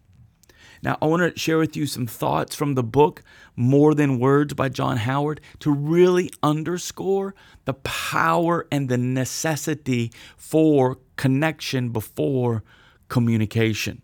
Now, 0.84 0.98
I 1.02 1.06
want 1.06 1.34
to 1.34 1.40
share 1.40 1.60
with 1.60 1.78
you 1.78 1.86
some 1.86 2.06
thoughts 2.06 2.54
from 2.54 2.76
the 2.76 2.84
book 2.84 3.24
More 3.56 3.94
Than 3.94 4.20
Words 4.20 4.54
by 4.54 4.68
John 4.68 4.98
Howard 4.98 5.40
to 5.60 5.72
really 5.72 6.30
underscore 6.44 7.34
the 7.64 7.76
power 7.76 8.68
and 8.70 8.90
the 8.90 8.98
necessity 8.98 10.12
for 10.36 10.98
connection 11.16 11.92
before 11.92 12.64
communication. 13.08 14.02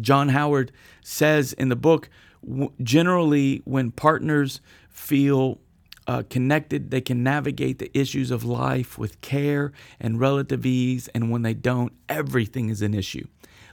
John 0.00 0.30
Howard 0.30 0.72
says 1.04 1.52
in 1.52 1.68
the 1.68 1.76
book 1.76 2.08
generally, 2.82 3.62
when 3.64 3.90
partners 3.90 4.60
feel 4.90 5.60
uh, 6.06 6.22
connected, 6.28 6.90
they 6.90 7.00
can 7.00 7.22
navigate 7.22 7.78
the 7.78 7.96
issues 7.96 8.30
of 8.30 8.44
life 8.44 8.98
with 8.98 9.20
care 9.20 9.72
and 10.00 10.18
relative 10.18 10.66
ease. 10.66 11.08
And 11.14 11.30
when 11.30 11.42
they 11.42 11.54
don't, 11.54 11.92
everything 12.08 12.68
is 12.68 12.82
an 12.82 12.94
issue. 12.94 13.26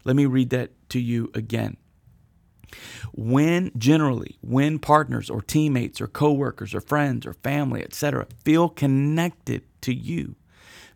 Let 0.04 0.16
me 0.16 0.26
read 0.26 0.50
that 0.52 0.72
to 0.90 1.00
you 1.00 1.32
again. 1.34 1.78
When 3.14 3.72
generally, 3.78 4.38
when 4.42 4.78
partners 4.78 5.30
or 5.30 5.42
teammates 5.42 6.00
or 6.00 6.08
coworkers 6.08 6.76
or 6.76 6.82
friends 6.82 7.26
or 7.26 7.34
family, 7.34 7.84
etc., 7.84 8.28
feel 8.44 8.70
connected 8.70 9.64
to 9.82 9.94
you, 9.94 10.36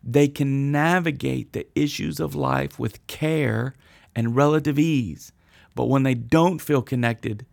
they 0.02 0.28
can 0.28 0.70
navigate 0.70 1.52
the 1.52 1.66
issues 1.74 2.20
of 2.20 2.34
life 2.34 2.78
with 2.78 3.04
care 3.06 3.74
and 4.14 4.36
relative 4.36 4.78
ease. 4.78 5.32
But 5.74 5.86
when 5.86 6.04
they 6.04 6.14
don't 6.14 6.60
feel 6.60 6.82
connected, 6.82 7.46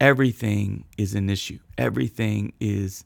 everything 0.00 0.84
is 0.98 1.14
an 1.14 1.30
issue. 1.30 1.58
Everything 1.78 2.52
is 2.60 3.04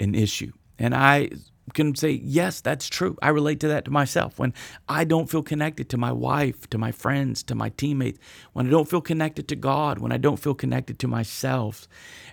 an 0.00 0.14
issue. 0.14 0.52
And 0.78 0.94
I 0.94 1.30
can 1.74 1.94
say, 1.94 2.10
yes, 2.10 2.60
that's 2.60 2.88
true. 2.88 3.16
I 3.22 3.30
relate 3.30 3.60
to 3.60 3.68
that 3.68 3.86
to 3.86 3.90
myself. 3.90 4.38
When 4.38 4.54
I 4.88 5.04
don't 5.04 5.28
feel 5.28 5.42
connected 5.42 5.88
to 5.90 5.96
my 5.96 6.12
wife, 6.12 6.68
to 6.70 6.78
my 6.78 6.92
friends, 6.92 7.42
to 7.44 7.54
my 7.54 7.70
teammates, 7.70 8.18
when 8.52 8.66
I 8.66 8.70
don't 8.70 8.88
feel 8.88 9.00
connected 9.00 9.48
to 9.48 9.56
God, 9.56 9.98
when 9.98 10.12
I 10.12 10.16
don't 10.16 10.38
feel 10.38 10.54
connected 10.54 10.98
to 11.00 11.08
myself. 11.08 11.88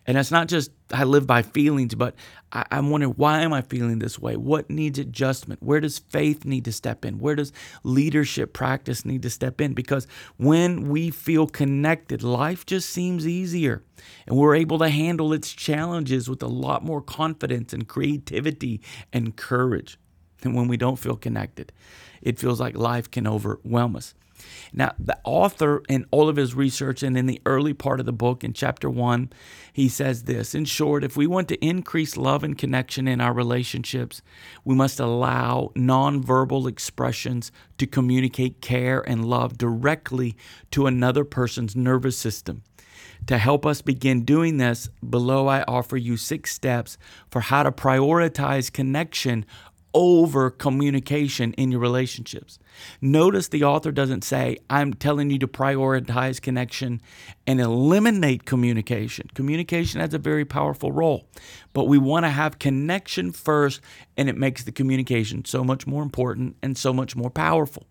And 0.06 0.18
it's 0.18 0.32
not 0.32 0.48
just 0.48 0.72
I 0.94 1.06
live 1.06 1.26
by 1.26 1.42
feelings, 1.42 1.96
but 1.96 2.16
I, 2.52 2.66
am 2.72 2.92
wondering 2.92 3.14
why 3.14 3.42
am 3.42 3.52
I 3.52 3.62
feeling 3.62 4.00
this 4.00 4.20
way? 4.20 4.36
What 4.36 4.70
needs 4.70 5.00
adjustment? 5.00 5.64
Where 5.64 5.80
does 5.80 5.98
faith 5.98 6.46
need 6.46 6.66
to 6.66 6.72
step 6.72 7.04
in? 7.04 7.18
Where 7.18 7.36
does 7.36 7.52
leadership 7.84 8.54
practice 8.54 9.04
need 9.04 9.24
to 9.24 9.30
step 9.30 9.60
in? 9.60 9.74
Because 9.74 10.08
when 10.38 10.90
we 10.90 11.10
feel 11.10 11.48
connected, 11.48 12.22
life 12.22 12.66
just 12.66 12.90
seems 12.90 13.28
easier 13.28 13.84
and 14.28 14.38
we're 14.38 14.56
able 14.56 14.78
to 14.80 14.90
handle 14.90 15.34
its 15.34 15.52
challenges 15.52 16.30
with 16.30 16.44
a 16.44 16.48
lot 16.48 16.84
more 16.84 17.02
confidence 17.02 17.74
and 17.74 17.88
creativity 17.88 18.80
and 19.12 19.36
courage 19.36 19.98
than 20.44 20.54
when 20.54 20.68
we 20.68 20.78
don't 20.78 21.00
feel 21.00 21.16
connected. 21.16 21.72
It 22.22 22.40
feels 22.40 22.60
like 22.60 22.78
life 22.78 23.10
can 23.10 23.28
overwhelm 23.28 23.96
us. 23.96 24.14
Now, 24.72 24.94
the 25.00 25.18
author, 25.24 25.84
in 25.88 26.06
all 26.12 26.30
of 26.30 26.36
his 26.36 26.56
research 26.56 27.04
and 27.04 27.18
in 27.18 27.28
the 27.28 27.42
early 27.46 27.74
part 27.74 28.00
of 28.00 28.06
the 28.06 28.14
book, 28.14 28.44
in 28.44 28.54
chapter 28.54 28.90
one, 28.90 29.32
he 29.72 29.88
says 29.88 30.24
this 30.24 30.56
In 30.56 30.66
short, 30.66 31.04
if 31.04 31.16
we 31.16 31.28
want 31.28 31.48
to 31.50 31.66
increase 31.66 32.18
love 32.18 32.44
and 32.44 32.58
connection 32.58 33.08
in 33.08 33.22
our 33.22 33.34
relationships, 33.34 34.22
we 34.66 34.76
must 34.76 35.00
allow 35.00 35.72
nonverbal 35.76 36.68
expressions 36.68 37.52
to 37.78 37.88
communicate 37.88 38.62
care 38.62 39.08
and 39.08 39.26
love 39.26 39.58
directly 39.58 40.36
to 40.72 40.88
another 40.88 41.24
person's 41.24 41.76
nervous 41.76 42.18
system. 42.18 42.64
To 43.28 43.38
help 43.38 43.66
us 43.66 43.82
begin 43.82 44.26
doing 44.26 44.58
this, 44.58 44.90
below 45.08 45.48
I 45.48 45.64
offer 45.64 45.96
you 45.96 46.18
six 46.18 46.54
steps 46.54 46.98
for 47.30 47.40
how 47.40 47.64
to 47.64 47.72
prioritize 47.72 48.72
connection 48.72 49.46
over 49.94 50.50
communication 50.50 51.54
in 51.54 51.72
your 51.72 51.80
relationships. 51.80 52.60
Notice 53.02 53.48
the 53.48 53.64
author 53.64 53.92
doesn't 53.92 54.24
say, 54.24 54.58
I'm 54.70 54.94
telling 54.94 55.30
you 55.30 55.40
to 55.40 55.48
prioritize 55.48 56.42
connection 56.42 57.02
and 57.46 57.60
eliminate 57.60 58.46
communication. 58.46 59.28
Communication 59.34 60.02
has 60.02 60.14
a 60.14 60.20
very 60.20 60.46
powerful 60.46 60.92
role, 60.92 61.28
but 61.74 61.88
we 61.88 61.98
want 61.98 62.26
to 62.26 62.30
have 62.30 62.60
connection 62.60 63.32
first, 63.32 63.82
and 64.18 64.30
it 64.30 64.38
makes 64.38 64.64
the 64.64 64.72
communication 64.72 65.46
so 65.46 65.64
much 65.64 65.86
more 65.86 66.04
important 66.04 66.56
and 66.64 66.78
so 66.78 66.92
much 66.94 67.16
more 67.16 67.30
powerful. 67.30 67.86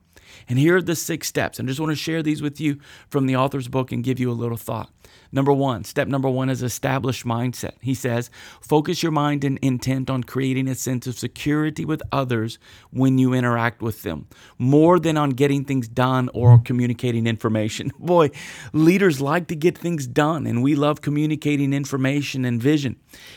And 0.49 0.59
here 0.59 0.77
are 0.77 0.83
the 0.83 0.97
six 0.97 1.29
steps. 1.29 1.61
I 1.61 1.65
just 1.65 1.81
want 1.81 1.91
to 1.91 1.97
share 1.97 2.23
these 2.23 2.43
with 2.43 2.61
you 2.61 2.79
from 3.09 3.27
the 3.27 3.37
author's 3.37 3.69
book 3.69 3.93
and 3.93 4.05
give 4.05 4.21
you 4.21 4.31
a 4.31 4.33
little 4.33 4.57
thought. 4.57 4.91
Number 5.35 5.53
one, 5.53 5.85
step 5.85 6.09
number 6.09 6.29
one 6.29 6.51
is 6.51 6.63
establish 6.63 7.25
mindset. 7.25 7.73
He 7.81 7.95
says, 7.95 8.31
focus 8.61 9.03
your 9.03 9.13
mind 9.13 9.45
and 9.45 9.59
intent 9.63 10.11
on 10.11 10.25
creating 10.25 10.69
a 10.69 10.75
sense 10.75 11.07
of 11.07 11.19
security 11.19 11.87
with 11.87 12.03
others 12.13 12.59
when 12.91 13.17
you 13.17 13.33
interact 13.33 13.81
with 13.81 14.03
them, 14.03 14.29
more 14.59 14.99
than 14.99 15.17
on 15.17 15.31
getting 15.31 15.65
things 15.65 15.89
done 15.89 16.29
or 16.35 16.59
communicating 16.59 17.27
information. 17.27 17.93
Boy, 17.99 18.31
leaders 18.75 19.23
like 19.23 19.47
to 19.49 19.57
get 19.57 19.79
things 19.79 20.07
done, 20.07 20.47
and 20.47 20.63
we 20.63 20.75
love 20.75 21.01
communicating 21.01 21.73
information 21.73 22.45
and 22.45 22.63
vision. 22.63 22.97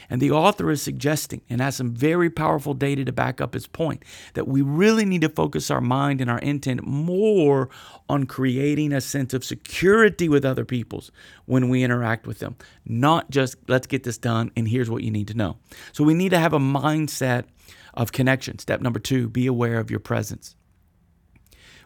And 0.10 0.22
the 0.22 0.32
author 0.32 0.72
is 0.72 0.82
suggesting, 0.82 1.42
and 1.50 1.62
has 1.62 1.78
some 1.78 1.94
very 1.94 2.30
powerful 2.30 2.74
data 2.74 3.06
to 3.06 3.14
back 3.14 3.40
up 3.40 3.54
his 3.54 3.68
point, 3.68 4.04
that 4.34 4.48
we 4.50 4.62
really 4.62 5.06
need 5.06 5.22
to 5.22 5.30
focus 5.30 5.72
our 5.72 5.82
mind 5.82 6.20
and 6.20 6.30
our 6.30 6.40
intent 6.40 6.85
more 6.86 7.70
on 8.10 8.25
creating 8.25 8.94
a 8.94 9.01
sense 9.01 9.34
of 9.34 9.44
security 9.44 10.30
with 10.30 10.46
other 10.46 10.65
people's 10.65 11.12
when 11.46 11.70
we 11.70 11.84
interact 11.84 12.27
with 12.27 12.39
them, 12.39 12.56
not 12.86 13.30
just 13.30 13.58
let's 13.68 13.88
get 13.88 14.04
this 14.04 14.18
done 14.18 14.51
and 14.56 14.68
here's 14.68 14.89
what 14.89 15.04
you 15.04 15.12
need 15.12 15.27
to 15.27 15.34
know. 15.34 15.58
So 15.92 16.04
we 16.04 16.13
need 16.13 16.30
to 16.30 16.39
have 16.39 16.54
a 16.54 16.60
mindset 16.60 17.46
of 17.94 18.12
connection. 18.12 18.60
Step 18.60 18.82
number 18.82 19.00
two, 19.00 19.27
be 19.27 19.48
aware 19.48 19.80
of 19.80 19.89
your 19.89 20.00
presence. 20.00 20.56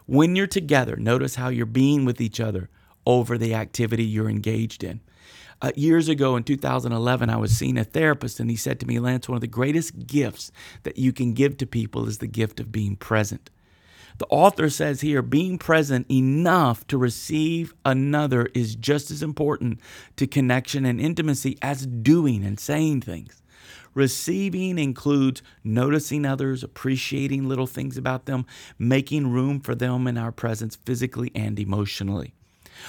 When 0.06 0.34
you're 0.34 0.46
together, 0.46 0.96
notice 0.96 1.36
how 1.36 1.48
you're 1.48 1.66
being 1.66 2.04
with 2.04 2.20
each 2.20 2.40
other 2.40 2.68
over 3.06 3.38
the 3.38 3.54
activity 3.54 4.04
you're 4.04 4.28
engaged 4.28 4.82
in. 4.82 5.00
Uh, 5.62 5.72
years 5.76 6.08
ago 6.08 6.36
in 6.36 6.42
2011, 6.42 7.28
I 7.28 7.36
was 7.36 7.56
seeing 7.56 7.76
a 7.76 7.84
therapist, 7.84 8.40
and 8.40 8.50
he 8.50 8.56
said 8.56 8.80
to 8.80 8.86
me, 8.86 8.98
Lance, 8.98 9.28
one 9.28 9.36
of 9.36 9.42
the 9.42 9.46
greatest 9.46 10.06
gifts 10.06 10.50
that 10.84 10.96
you 10.96 11.12
can 11.12 11.34
give 11.34 11.58
to 11.58 11.66
people 11.66 12.08
is 12.08 12.18
the 12.18 12.26
gift 12.26 12.60
of 12.60 12.72
being 12.72 12.96
present. 12.96 13.50
The 14.18 14.26
author 14.26 14.68
says 14.70 15.00
here 15.00 15.22
being 15.22 15.58
present 15.58 16.06
enough 16.10 16.86
to 16.88 16.98
receive 16.98 17.74
another 17.84 18.48
is 18.54 18.74
just 18.74 19.10
as 19.10 19.22
important 19.22 19.80
to 20.16 20.26
connection 20.26 20.84
and 20.84 21.00
intimacy 21.00 21.58
as 21.62 21.86
doing 21.86 22.44
and 22.44 22.58
saying 22.58 23.02
things. 23.02 23.42
Receiving 23.94 24.78
includes 24.78 25.42
noticing 25.64 26.24
others, 26.24 26.62
appreciating 26.62 27.48
little 27.48 27.66
things 27.66 27.96
about 27.96 28.26
them, 28.26 28.46
making 28.78 29.30
room 29.30 29.60
for 29.60 29.74
them 29.74 30.06
in 30.06 30.16
our 30.16 30.30
presence 30.30 30.76
physically 30.76 31.32
and 31.34 31.58
emotionally. 31.58 32.34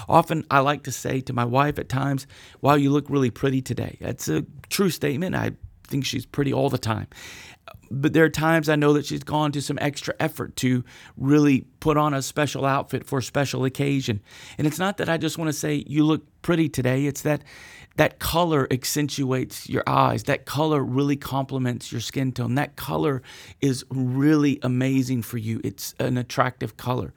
Often 0.08 0.46
I 0.50 0.60
like 0.60 0.84
to 0.84 0.92
say 0.92 1.22
to 1.22 1.34
my 1.34 1.44
wife 1.44 1.80
at 1.80 1.90
times, 1.90 2.28
Wow, 2.62 2.75
you 2.75 2.92
look 2.92 3.10
really 3.10 3.32
pretty 3.32 3.62
today. 3.62 3.98
That's 4.00 4.28
a 4.28 4.46
true 4.70 4.90
statement. 4.90 5.36
I 5.36 5.51
think 5.91 6.05
she's 6.05 6.25
pretty 6.25 6.53
all 6.53 6.69
the 6.69 6.77
time 6.77 7.07
but 7.89 8.13
there 8.13 8.24
are 8.24 8.29
times 8.29 8.69
I 8.69 8.75
know 8.75 8.93
that 8.93 9.05
she's 9.05 9.24
gone 9.24 9.51
to 9.51 9.62
some 9.62 9.77
extra 9.81 10.13
effort 10.19 10.55
to 10.57 10.83
really 11.17 11.65
put 11.79 11.98
on 11.98 12.13
a 12.13 12.21
special 12.21 12.65
outfit 12.65 13.05
for 13.05 13.19
a 13.19 13.24
special 13.24 13.65
occasion. 13.65 14.21
And 14.57 14.65
it's 14.65 14.79
not 14.79 14.98
that 14.98 15.10
I 15.10 15.17
just 15.17 15.38
want 15.38 15.50
to 15.50 15.53
say, 15.53 15.83
you 15.88 16.03
look 16.03 16.25
pretty 16.41 16.69
today. 16.69 17.05
It's 17.05 17.21
that 17.24 17.43
that 17.98 18.19
color 18.19 18.67
accentuates 18.71 19.69
your 19.69 19.83
eyes. 19.86 20.24
That 20.24 20.45
color 20.45 20.81
really 20.81 21.17
complements 21.17 21.91
your 21.91 22.00
skin 22.00 22.31
tone. 22.31 22.55
That 22.55 22.77
color 22.77 23.21
is 23.60 23.83
really 23.89 24.60
amazing 24.63 25.24
for 25.24 25.38
you. 25.38 25.60
It's 25.63 25.93
an 26.00 26.17
attractive 26.17 26.77
color. 26.77 27.13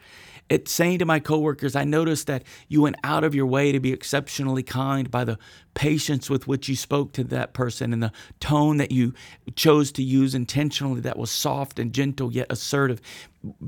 It's 0.50 0.70
saying 0.70 0.98
to 0.98 1.06
my 1.06 1.20
coworkers, 1.20 1.74
I 1.74 1.84
noticed 1.84 2.26
that 2.26 2.44
you 2.68 2.82
went 2.82 2.96
out 3.02 3.24
of 3.24 3.34
your 3.34 3.46
way 3.46 3.72
to 3.72 3.80
be 3.80 3.92
exceptionally 3.92 4.62
kind 4.62 5.10
by 5.10 5.24
the 5.24 5.38
patience 5.72 6.28
with 6.28 6.46
which 6.46 6.68
you 6.68 6.76
spoke 6.76 7.12
to 7.14 7.24
that 7.24 7.54
person 7.54 7.92
and 7.92 8.02
the 8.02 8.12
tone 8.40 8.76
that 8.76 8.90
you 8.90 9.14
chose 9.56 9.90
to 9.92 10.02
use 10.02 10.34
intentionally 10.34 11.00
that 11.00 11.18
was 11.18 11.30
soft 11.30 11.78
and 11.78 11.94
gentle 11.94 12.30
yet 12.30 12.46
assertive. 12.50 13.00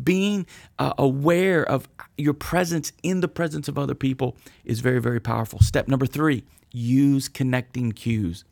Being 0.04 0.46
uh, 0.78 0.92
aware 0.98 1.64
of 1.64 1.88
your 2.18 2.34
presence 2.34 2.92
in 3.02 3.20
the 3.20 3.28
presence 3.28 3.68
of 3.68 3.78
other 3.78 3.94
people 3.94 4.36
is 4.64 4.80
very, 4.80 5.00
very 5.00 5.20
powerful. 5.20 5.60
Step 5.60 5.88
number 5.88 6.06
three 6.06 6.44
use 6.72 7.28
connecting 7.28 7.92
cues. 7.92 8.44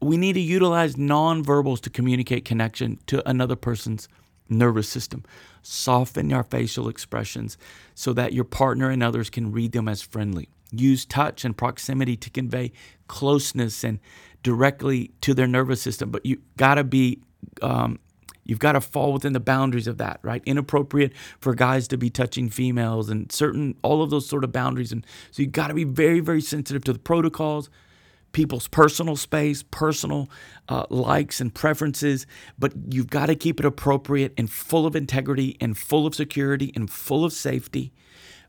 We 0.00 0.16
need 0.16 0.32
to 0.32 0.40
utilize 0.40 0.96
nonverbals 0.96 1.80
to 1.82 1.90
communicate 1.90 2.44
connection 2.44 2.98
to 3.06 3.26
another 3.28 3.54
person's 3.54 4.08
nervous 4.48 4.88
system. 4.88 5.24
Soften 5.62 6.30
your 6.30 6.42
facial 6.42 6.88
expressions 6.88 7.56
so 7.94 8.12
that 8.12 8.32
your 8.32 8.44
partner 8.44 8.90
and 8.90 9.02
others 9.02 9.30
can 9.30 9.52
read 9.52 9.72
them 9.72 9.88
as 9.88 10.02
friendly. 10.02 10.48
use 10.70 11.04
touch 11.04 11.44
and 11.44 11.56
proximity 11.56 12.16
to 12.16 12.30
convey 12.30 12.72
closeness 13.06 13.84
and 13.84 14.00
directly 14.42 15.12
to 15.20 15.32
their 15.34 15.46
nervous 15.46 15.80
system. 15.80 16.10
But 16.10 16.26
you 16.26 16.38
got 16.56 16.74
to 16.74 16.84
be 16.84 17.20
um, 17.62 17.98
You've 18.44 18.58
got 18.58 18.72
to 18.72 18.80
fall 18.80 19.12
within 19.12 19.32
the 19.32 19.40
boundaries 19.40 19.86
of 19.86 19.96
that, 19.98 20.20
right? 20.22 20.42
Inappropriate 20.44 21.12
for 21.40 21.54
guys 21.54 21.88
to 21.88 21.96
be 21.96 22.10
touching 22.10 22.50
females 22.50 23.08
and 23.08 23.32
certain, 23.32 23.74
all 23.82 24.02
of 24.02 24.10
those 24.10 24.28
sort 24.28 24.44
of 24.44 24.52
boundaries. 24.52 24.92
And 24.92 25.06
so 25.30 25.42
you've 25.42 25.52
got 25.52 25.68
to 25.68 25.74
be 25.74 25.84
very, 25.84 26.20
very 26.20 26.42
sensitive 26.42 26.84
to 26.84 26.92
the 26.92 26.98
protocols, 26.98 27.70
people's 28.34 28.68
personal 28.68 29.16
space, 29.16 29.62
personal 29.62 30.28
uh, 30.68 30.84
likes 30.90 31.40
and 31.40 31.54
preferences, 31.54 32.26
but 32.58 32.74
you've 32.90 33.08
got 33.08 33.26
to 33.26 33.34
keep 33.34 33.58
it 33.58 33.64
appropriate 33.64 34.34
and 34.36 34.50
full 34.50 34.84
of 34.84 34.94
integrity 34.94 35.56
and 35.60 35.78
full 35.78 36.06
of 36.06 36.14
security 36.14 36.70
and 36.74 36.90
full 36.90 37.24
of 37.24 37.32
safety. 37.32 37.92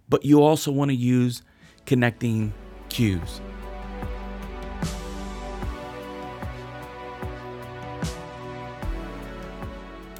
But 0.09 0.25
you 0.25 0.43
also 0.43 0.71
want 0.71 0.91
to 0.91 0.95
use 0.95 1.41
connecting 1.85 2.53
cues. 2.89 3.39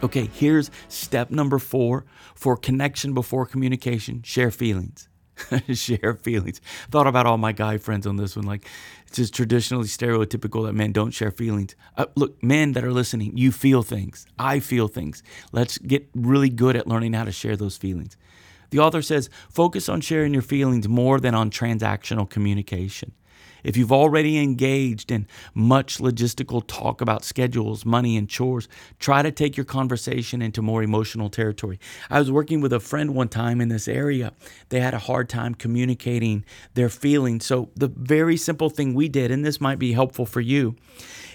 Okay, 0.03 0.29
here's 0.33 0.69
step 0.87 1.31
number 1.31 1.57
four 1.57 2.05
for 2.35 2.55
connection 2.55 3.13
before 3.13 3.45
communication 3.45 4.21
share 4.21 4.51
feelings. 4.51 5.09
share 5.73 6.13
feelings. 6.15 6.61
Thought 6.89 7.07
about 7.07 7.25
all 7.25 7.37
my 7.37 7.51
guy 7.51 7.77
friends 7.77 8.07
on 8.07 8.17
this 8.17 8.35
one. 8.35 8.45
Like, 8.45 8.67
it's 9.07 9.17
just 9.17 9.33
traditionally 9.33 9.87
stereotypical 9.87 10.65
that 10.65 10.73
men 10.73 10.91
don't 10.91 11.11
share 11.11 11.31
feelings. 11.31 11.75
Uh, 11.97 12.05
look, 12.15 12.41
men 12.43 12.73
that 12.73 12.83
are 12.83 12.91
listening, 12.91 13.37
you 13.37 13.51
feel 13.51 13.83
things. 13.83 14.25
I 14.39 14.59
feel 14.59 14.87
things. 14.87 15.23
Let's 15.51 15.77
get 15.77 16.09
really 16.15 16.49
good 16.49 16.75
at 16.75 16.87
learning 16.87 17.13
how 17.13 17.25
to 17.25 17.31
share 17.31 17.55
those 17.55 17.77
feelings. 17.77 18.17
The 18.71 18.79
author 18.79 19.01
says 19.01 19.29
focus 19.49 19.87
on 19.87 20.01
sharing 20.01 20.33
your 20.33 20.41
feelings 20.41 20.87
more 20.87 21.19
than 21.19 21.35
on 21.35 21.49
transactional 21.49 22.29
communication. 22.29 23.13
If 23.63 23.77
you've 23.77 23.91
already 23.91 24.37
engaged 24.37 25.11
in 25.11 25.27
much 25.53 25.97
logistical 25.97 26.61
talk 26.65 27.01
about 27.01 27.23
schedules, 27.23 27.83
money, 27.83 28.15
and 28.15 28.29
chores, 28.29 28.67
try 28.99 29.23
to 29.23 29.31
take 29.31 29.57
your 29.57 29.65
conversation 29.65 30.41
into 30.41 30.61
more 30.61 30.83
emotional 30.83 31.29
territory. 31.29 31.79
I 32.09 32.19
was 32.19 32.31
working 32.31 32.61
with 32.61 32.73
a 32.73 32.79
friend 32.79 33.15
one 33.15 33.29
time 33.29 33.59
in 33.61 33.69
this 33.69 33.87
area. 33.87 34.33
They 34.69 34.79
had 34.79 34.93
a 34.93 34.99
hard 34.99 35.29
time 35.29 35.55
communicating 35.55 36.45
their 36.75 36.89
feelings. 36.89 37.45
So, 37.45 37.69
the 37.75 37.87
very 37.87 38.37
simple 38.37 38.69
thing 38.69 38.93
we 38.93 39.09
did, 39.09 39.31
and 39.31 39.43
this 39.43 39.59
might 39.59 39.79
be 39.79 39.93
helpful 39.93 40.25
for 40.25 40.41
you, 40.41 40.75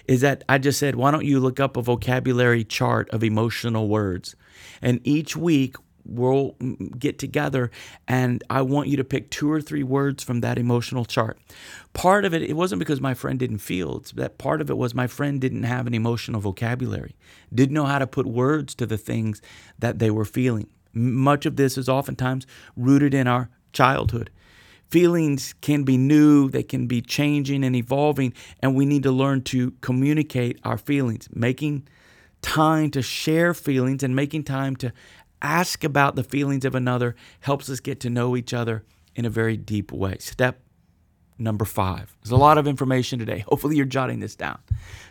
is 0.07 0.21
that 0.21 0.45
I 0.49 0.59
just 0.59 0.79
said, 0.79 0.95
why 0.95 1.11
don't 1.11 1.25
you 1.25 1.41
look 1.41 1.61
up 1.61 1.77
a 1.77 1.83
vocabulary 1.83 2.65
chart 2.65 3.11
of 3.11 3.25
emotional 3.25 3.89
words? 3.89 4.37
And 4.81 5.01
each 5.05 5.37
week, 5.37 5.77
we'll 6.05 6.57
get 6.99 7.19
together 7.19 7.71
and 8.09 8.43
I 8.51 8.63
want 8.63 8.89
you 8.89 8.97
to 8.97 9.05
pick 9.05 9.31
two 9.31 9.51
or 9.51 9.61
three 9.61 9.83
words 9.83 10.23
from 10.23 10.41
that 10.41 10.59
emotional 10.59 11.05
chart. 11.05 11.39
Part 11.93 12.25
of 12.25 12.35
it, 12.35 12.43
it 12.43 12.55
wasn't 12.55 12.79
because 12.79 13.01
my 13.01 13.15
friend 13.15 13.39
didn't 13.39 13.59
feel, 13.59 13.99
it's 13.99 14.13
that 14.13 14.39
part 14.39 14.61
of 14.61 14.71
it 14.71 14.77
was 14.77 14.95
my 14.95 15.07
friend 15.07 15.41
didn't 15.41 15.65
have 15.65 15.87
an 15.87 15.95
emotional 15.95 16.41
vocabulary, 16.41 17.17
didn't 17.55 17.75
know 17.75 17.87
how 17.87 17.99
to 17.99 18.07
put 18.07 18.27
words 18.27 18.75
to 18.77 18.87
the 18.87 18.99
things 18.99 19.41
that 19.79 19.99
they 19.99 20.11
were 20.11 20.25
feeling. 20.25 20.69
Much 20.93 21.47
of 21.47 21.57
this 21.57 21.79
is 21.79 21.89
oftentimes 21.89 22.47
rooted 22.77 23.15
in 23.15 23.27
our 23.27 23.51
childhood. 23.73 24.31
Feelings 24.91 25.55
can 25.61 25.85
be 25.85 25.97
new, 25.97 26.51
they 26.51 26.65
can 26.65 26.89
be 26.89 27.01
changing 27.01 27.63
and 27.63 27.77
evolving, 27.77 28.35
and 28.61 28.75
we 28.75 28.85
need 28.85 29.05
to 29.05 29.13
learn 29.13 29.43
to 29.43 29.71
communicate 29.83 30.59
our 30.65 30.77
feelings, 30.77 31.29
making 31.33 31.87
time 32.43 32.91
to 32.91 33.03
share 33.03 33.55
feelings 33.55 34.03
and 34.03 34.17
making 34.17 34.43
time 34.43 34.75
to 34.77 34.93
ask 35.43 35.85
about 35.85 36.17
the 36.17 36.25
feelings 36.25 36.65
of 36.65 36.75
another 36.75 37.15
helps 37.41 37.69
us 37.71 37.81
get 37.81 38.01
to 38.01 38.11
know 38.11 38.37
each 38.37 38.53
other 38.53 38.85
in 39.15 39.25
a 39.25 39.31
very 39.31 39.57
deep 39.57 39.93
way. 39.93 40.17
Step 40.19 40.61
number 41.39 41.65
five. 41.65 42.15
There's 42.23 42.33
a 42.33 42.37
lot 42.37 42.59
of 42.59 42.67
information 42.67 43.19
today. 43.19 43.45
Hopefully, 43.49 43.77
you're 43.77 43.87
jotting 43.87 44.21
this 44.21 44.37
down. 44.37 44.59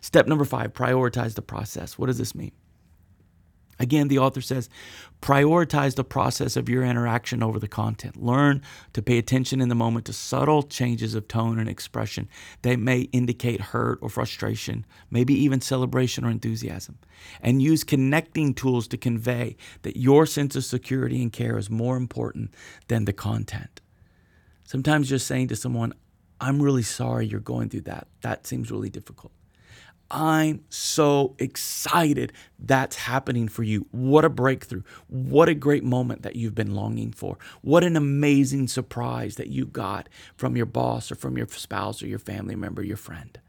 Step 0.01 0.27
number 0.27 0.45
five 0.45 0.73
prioritize 0.73 1.35
the 1.35 1.41
process. 1.41 1.97
What 1.97 2.07
does 2.07 2.17
this 2.17 2.35
mean? 2.35 2.51
Again, 3.79 4.09
the 4.09 4.19
author 4.19 4.41
says, 4.41 4.69
prioritize 5.21 5.95
the 5.95 6.03
process 6.03 6.57
of 6.57 6.67
your 6.67 6.83
interaction 6.83 7.41
over 7.41 7.59
the 7.59 7.67
content. 7.67 8.21
Learn 8.21 8.61
to 8.93 9.01
pay 9.01 9.17
attention 9.17 9.61
in 9.61 9.69
the 9.69 9.75
moment 9.75 10.05
to 10.07 10.13
subtle 10.13 10.63
changes 10.63 11.15
of 11.15 11.29
tone 11.29 11.59
and 11.59 11.69
expression 11.69 12.27
that 12.61 12.77
may 12.77 13.01
indicate 13.13 13.61
hurt 13.61 13.99
or 14.01 14.09
frustration, 14.09 14.85
maybe 15.09 15.33
even 15.33 15.61
celebration 15.61 16.25
or 16.25 16.29
enthusiasm. 16.29 16.97
And 17.41 17.61
use 17.61 17.85
connecting 17.85 18.53
tools 18.53 18.87
to 18.89 18.97
convey 18.97 19.55
that 19.83 19.97
your 19.97 20.25
sense 20.25 20.57
of 20.57 20.65
security 20.65 21.21
and 21.21 21.31
care 21.31 21.57
is 21.57 21.69
more 21.69 21.95
important 21.95 22.53
than 22.89 23.05
the 23.05 23.13
content. 23.13 23.79
Sometimes 24.65 25.09
just 25.09 25.25
saying 25.25 25.47
to 25.47 25.55
someone, 25.55 25.93
I'm 26.41 26.61
really 26.61 26.83
sorry 26.83 27.27
you're 27.27 27.39
going 27.39 27.69
through 27.69 27.81
that, 27.81 28.07
that 28.21 28.45
seems 28.45 28.71
really 28.71 28.89
difficult. 28.89 29.31
I'm 30.11 30.63
so 30.69 31.35
excited 31.37 32.33
that's 32.57 32.95
happening 32.95 33.47
for 33.47 33.63
you. 33.63 33.85
What 33.91 34.25
a 34.25 34.29
breakthrough. 34.29 34.81
What 35.07 35.49
a 35.49 35.53
great 35.53 35.83
moment 35.83 36.23
that 36.23 36.35
you've 36.35 36.55
been 36.55 36.73
longing 36.73 37.11
for. 37.11 37.37
What 37.61 37.83
an 37.83 37.95
amazing 37.95 38.67
surprise 38.69 39.35
that 39.35 39.49
you 39.49 39.65
got 39.65 40.09
from 40.35 40.57
your 40.57 40.65
boss 40.65 41.11
or 41.11 41.15
from 41.15 41.37
your 41.37 41.47
spouse 41.47 42.01
or 42.01 42.07
your 42.07 42.19
family 42.19 42.55
member, 42.55 42.83
your 42.83 42.97
friend. 42.97 43.39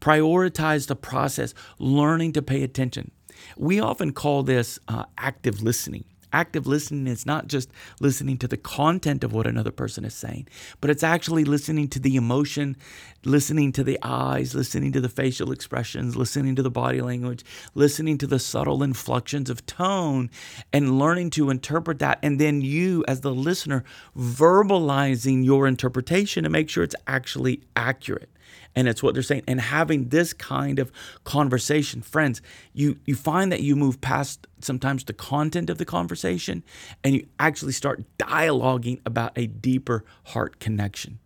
Prioritize 0.00 0.88
the 0.88 0.96
process, 0.96 1.54
learning 1.78 2.32
to 2.32 2.42
pay 2.42 2.62
attention. 2.62 3.10
We 3.56 3.80
often 3.80 4.12
call 4.12 4.42
this 4.42 4.78
uh, 4.88 5.04
active 5.16 5.62
listening 5.62 6.04
active 6.34 6.66
listening 6.66 7.06
is 7.06 7.24
not 7.24 7.46
just 7.46 7.70
listening 8.00 8.36
to 8.38 8.48
the 8.48 8.56
content 8.56 9.22
of 9.22 9.32
what 9.32 9.46
another 9.46 9.70
person 9.70 10.04
is 10.04 10.14
saying, 10.14 10.48
but 10.80 10.90
it's 10.90 11.04
actually 11.04 11.44
listening 11.44 11.86
to 11.88 12.00
the 12.00 12.16
emotion, 12.16 12.76
listening 13.24 13.70
to 13.72 13.84
the 13.84 13.98
eyes, 14.02 14.54
listening 14.54 14.90
to 14.92 15.00
the 15.00 15.08
facial 15.08 15.52
expressions, 15.52 16.16
listening 16.16 16.56
to 16.56 16.62
the 16.62 16.70
body 16.70 17.00
language, 17.00 17.44
listening 17.74 18.18
to 18.18 18.26
the 18.26 18.40
subtle 18.40 18.82
inflections 18.82 19.48
of 19.48 19.64
tone, 19.64 20.28
and 20.72 20.98
learning 20.98 21.30
to 21.30 21.50
interpret 21.50 22.00
that. 22.00 22.18
And 22.20 22.40
then 22.40 22.60
you, 22.60 23.04
as 23.06 23.20
the 23.20 23.34
listener, 23.34 23.84
verbalizing 24.18 25.44
your 25.44 25.68
interpretation 25.68 26.42
to 26.42 26.50
make 26.50 26.68
sure 26.68 26.82
it's 26.82 26.96
actually 27.06 27.62
accurate 27.76 28.28
and 28.76 28.88
it's 28.88 29.02
what 29.02 29.14
they're 29.14 29.22
saying. 29.22 29.42
And 29.46 29.60
having 29.60 30.08
this 30.08 30.32
kind 30.32 30.78
of 30.78 30.90
conversation 31.24 32.02
friends 32.02 32.42
you 32.72 32.98
you 33.04 33.14
find 33.14 33.52
that 33.52 33.60
you 33.60 33.76
move 33.76 34.00
past 34.00 34.46
sometimes 34.60 35.04
the 35.04 35.12
content 35.12 35.70
of 35.70 35.78
the 35.78 35.84
conversation 35.84 36.62
and 37.02 37.14
you 37.14 37.26
actually 37.38 37.72
start 37.72 38.04
dialoguing 38.18 39.00
about 39.04 39.32
a 39.36 39.46
deeper 39.46 40.04
heart 40.26 40.60
connection. 40.60 41.18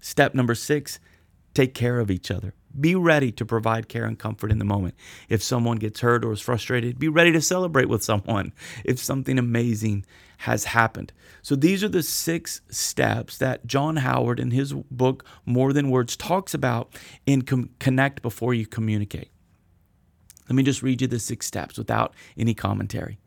Step 0.00 0.34
number 0.34 0.54
6 0.54 0.98
take 1.54 1.74
care 1.74 2.00
of 2.00 2.10
each 2.10 2.30
other. 2.30 2.54
Be 2.78 2.94
ready 2.94 3.30
to 3.32 3.44
provide 3.44 3.88
care 3.88 4.06
and 4.06 4.18
comfort 4.18 4.50
in 4.50 4.58
the 4.58 4.64
moment. 4.64 4.94
If 5.28 5.42
someone 5.42 5.76
gets 5.76 6.00
hurt 6.00 6.24
or 6.24 6.32
is 6.32 6.40
frustrated, 6.40 6.98
be 6.98 7.08
ready 7.08 7.32
to 7.32 7.40
celebrate 7.40 7.88
with 7.88 8.02
someone. 8.02 8.52
If 8.84 8.98
something 8.98 9.38
amazing 9.38 10.06
has 10.42 10.64
happened. 10.64 11.12
So, 11.40 11.54
these 11.54 11.84
are 11.84 11.88
the 11.88 12.02
six 12.02 12.60
steps 12.68 13.38
that 13.38 13.66
John 13.66 13.96
Howard 13.96 14.40
in 14.40 14.50
his 14.50 14.72
book, 14.72 15.24
More 15.46 15.72
Than 15.72 15.90
Words, 15.90 16.16
talks 16.16 16.52
about 16.52 16.94
in 17.26 17.42
com- 17.42 17.70
Connect 17.78 18.22
Before 18.22 18.52
You 18.52 18.66
Communicate. 18.66 19.30
Let 20.48 20.56
me 20.56 20.62
just 20.62 20.82
read 20.82 21.00
you 21.00 21.06
the 21.06 21.18
six 21.18 21.46
steps 21.46 21.78
without 21.78 22.14
any 22.36 22.54
commentary. 22.54 23.18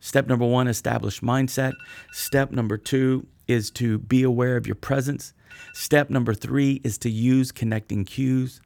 Step 0.00 0.26
number 0.26 0.44
one, 0.44 0.68
establish 0.68 1.20
mindset. 1.20 1.72
Step 2.12 2.50
number 2.50 2.76
two 2.76 3.26
is 3.46 3.70
to 3.70 3.98
be 3.98 4.22
aware 4.22 4.56
of 4.56 4.66
your 4.66 4.74
presence. 4.74 5.32
Step 5.72 6.10
number 6.10 6.34
three 6.34 6.80
is 6.84 6.98
to 6.98 7.10
use 7.10 7.52
connecting 7.52 8.04
cues. 8.04 8.60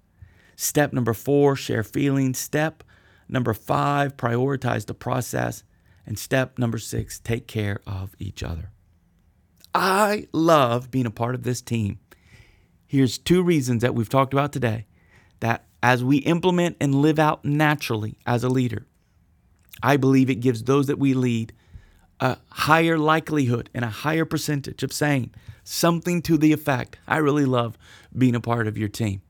Step 0.56 0.92
number 0.92 1.14
four, 1.14 1.54
share 1.54 1.84
feelings. 1.84 2.38
Step 2.38 2.82
number 3.28 3.54
five, 3.54 4.16
prioritize 4.16 4.86
the 4.86 4.94
process. 4.94 5.62
And 6.08 6.18
step 6.18 6.58
number 6.58 6.78
six, 6.78 7.20
take 7.20 7.46
care 7.46 7.80
of 7.86 8.16
each 8.18 8.42
other. 8.42 8.70
I 9.74 10.26
love 10.32 10.90
being 10.90 11.04
a 11.04 11.10
part 11.10 11.34
of 11.34 11.42
this 11.42 11.60
team. 11.60 11.98
Here's 12.86 13.18
two 13.18 13.42
reasons 13.42 13.82
that 13.82 13.94
we've 13.94 14.08
talked 14.08 14.32
about 14.32 14.50
today 14.50 14.86
that 15.40 15.66
as 15.82 16.02
we 16.02 16.16
implement 16.18 16.78
and 16.80 16.94
live 16.94 17.18
out 17.18 17.44
naturally 17.44 18.16
as 18.26 18.42
a 18.42 18.48
leader, 18.48 18.86
I 19.82 19.98
believe 19.98 20.30
it 20.30 20.36
gives 20.36 20.64
those 20.64 20.86
that 20.86 20.98
we 20.98 21.12
lead 21.12 21.52
a 22.20 22.38
higher 22.52 22.96
likelihood 22.96 23.68
and 23.74 23.84
a 23.84 23.90
higher 23.90 24.24
percentage 24.24 24.82
of 24.82 24.94
saying 24.94 25.34
something 25.62 26.22
to 26.22 26.38
the 26.38 26.54
effect, 26.54 26.96
I 27.06 27.18
really 27.18 27.44
love 27.44 27.76
being 28.16 28.34
a 28.34 28.40
part 28.40 28.66
of 28.66 28.78
your 28.78 28.88
team. 28.88 29.20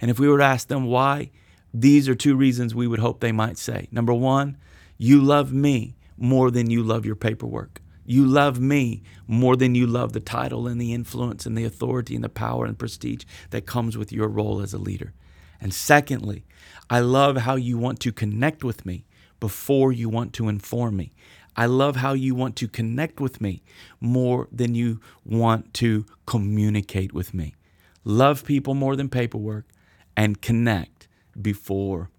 And 0.00 0.10
if 0.10 0.18
we 0.18 0.28
were 0.28 0.38
to 0.38 0.44
ask 0.44 0.66
them 0.66 0.86
why, 0.86 1.30
these 1.72 2.08
are 2.08 2.16
two 2.16 2.34
reasons 2.34 2.74
we 2.74 2.88
would 2.88 2.98
hope 2.98 3.20
they 3.20 3.30
might 3.30 3.56
say. 3.56 3.86
Number 3.92 4.12
one, 4.12 4.56
you 4.98 5.22
love 5.22 5.52
me 5.52 5.94
more 6.18 6.50
than 6.50 6.70
you 6.70 6.82
love 6.82 7.06
your 7.06 7.16
paperwork. 7.16 7.80
You 8.04 8.26
love 8.26 8.58
me 8.58 9.02
more 9.26 9.54
than 9.54 9.74
you 9.74 9.86
love 9.86 10.12
the 10.12 10.20
title 10.20 10.66
and 10.66 10.80
the 10.80 10.94
influence 10.94 11.44
and 11.44 11.56
the 11.56 11.64
authority 11.64 12.14
and 12.14 12.24
the 12.24 12.28
power 12.28 12.64
and 12.64 12.78
prestige 12.78 13.24
that 13.50 13.66
comes 13.66 13.98
with 13.98 14.12
your 14.12 14.28
role 14.28 14.60
as 14.60 14.72
a 14.72 14.78
leader. 14.78 15.12
And 15.60 15.74
secondly, 15.74 16.44
I 16.88 17.00
love 17.00 17.36
how 17.38 17.56
you 17.56 17.76
want 17.76 18.00
to 18.00 18.12
connect 18.12 18.64
with 18.64 18.86
me 18.86 19.04
before 19.40 19.92
you 19.92 20.08
want 20.08 20.32
to 20.34 20.48
inform 20.48 20.96
me. 20.96 21.12
I 21.56 21.66
love 21.66 21.96
how 21.96 22.12
you 22.12 22.34
want 22.34 22.56
to 22.56 22.68
connect 22.68 23.20
with 23.20 23.40
me 23.40 23.62
more 24.00 24.48
than 24.52 24.74
you 24.74 25.00
want 25.24 25.74
to 25.74 26.06
communicate 26.24 27.12
with 27.12 27.34
me. 27.34 27.56
Love 28.04 28.44
people 28.44 28.74
more 28.74 28.96
than 28.96 29.08
paperwork 29.08 29.66
and 30.16 30.40
connect 30.40 31.08
before 31.40 32.10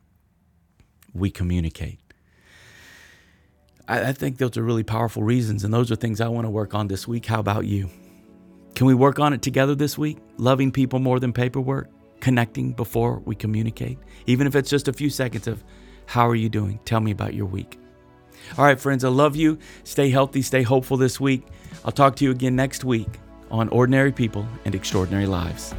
we 1.14 1.32
communicate. 1.32 2.00
I, 3.90 4.10
I 4.10 4.14
think 4.14 4.38
those 4.38 4.56
are 4.56 4.64
really 4.64 4.84
powerful 4.84 5.24
reasons, 5.24 5.66
and 5.66 5.74
those 5.74 5.92
are 5.92 5.96
things 5.96 6.22
I 6.22 6.30
want 6.30 6.46
to 6.46 6.50
work 6.50 6.74
on 6.74 6.88
this 6.88 7.08
week. 7.08 7.26
How 7.26 7.40
about 7.40 7.66
you? 7.66 7.90
Can 8.76 8.88
we 8.88 8.94
work 8.94 9.20
on 9.20 9.34
it 9.34 9.42
together 9.42 9.76
this 9.76 9.98
week? 9.98 10.20
Loving 10.38 10.72
people 10.72 11.00
more 11.00 11.20
than 11.20 11.34
paperwork, 11.34 11.90
connecting 12.22 12.72
before 12.72 13.20
we 13.26 13.36
communicate, 13.36 13.98
even 14.28 14.48
if 14.48 14.56
it's 14.56 14.70
just 14.70 14.88
a 14.88 14.94
few 14.94 15.10
seconds 15.10 15.48
of 15.48 15.64
how 16.06 16.28
are 16.28 16.36
you 16.36 16.48
doing? 16.48 16.80
Tell 16.86 17.02
me 17.02 17.12
about 17.12 17.34
your 17.34 17.46
week. 17.46 17.78
All 18.58 18.66
right, 18.66 18.80
friends, 18.80 19.04
I 19.04 19.10
love 19.10 19.36
you. 19.36 19.58
Stay 19.84 20.10
healthy, 20.10 20.42
stay 20.42 20.62
hopeful 20.62 20.96
this 20.96 21.20
week. 21.20 21.46
I'll 21.84 21.92
talk 21.92 22.16
to 22.18 22.24
you 22.24 22.32
again 22.32 22.56
next 22.56 22.84
week 22.84 23.10
on 23.52 23.68
Ordinary 23.70 24.12
People 24.12 24.48
and 24.66 24.74
Extraordinary 24.74 25.26
Lives. 25.26 25.74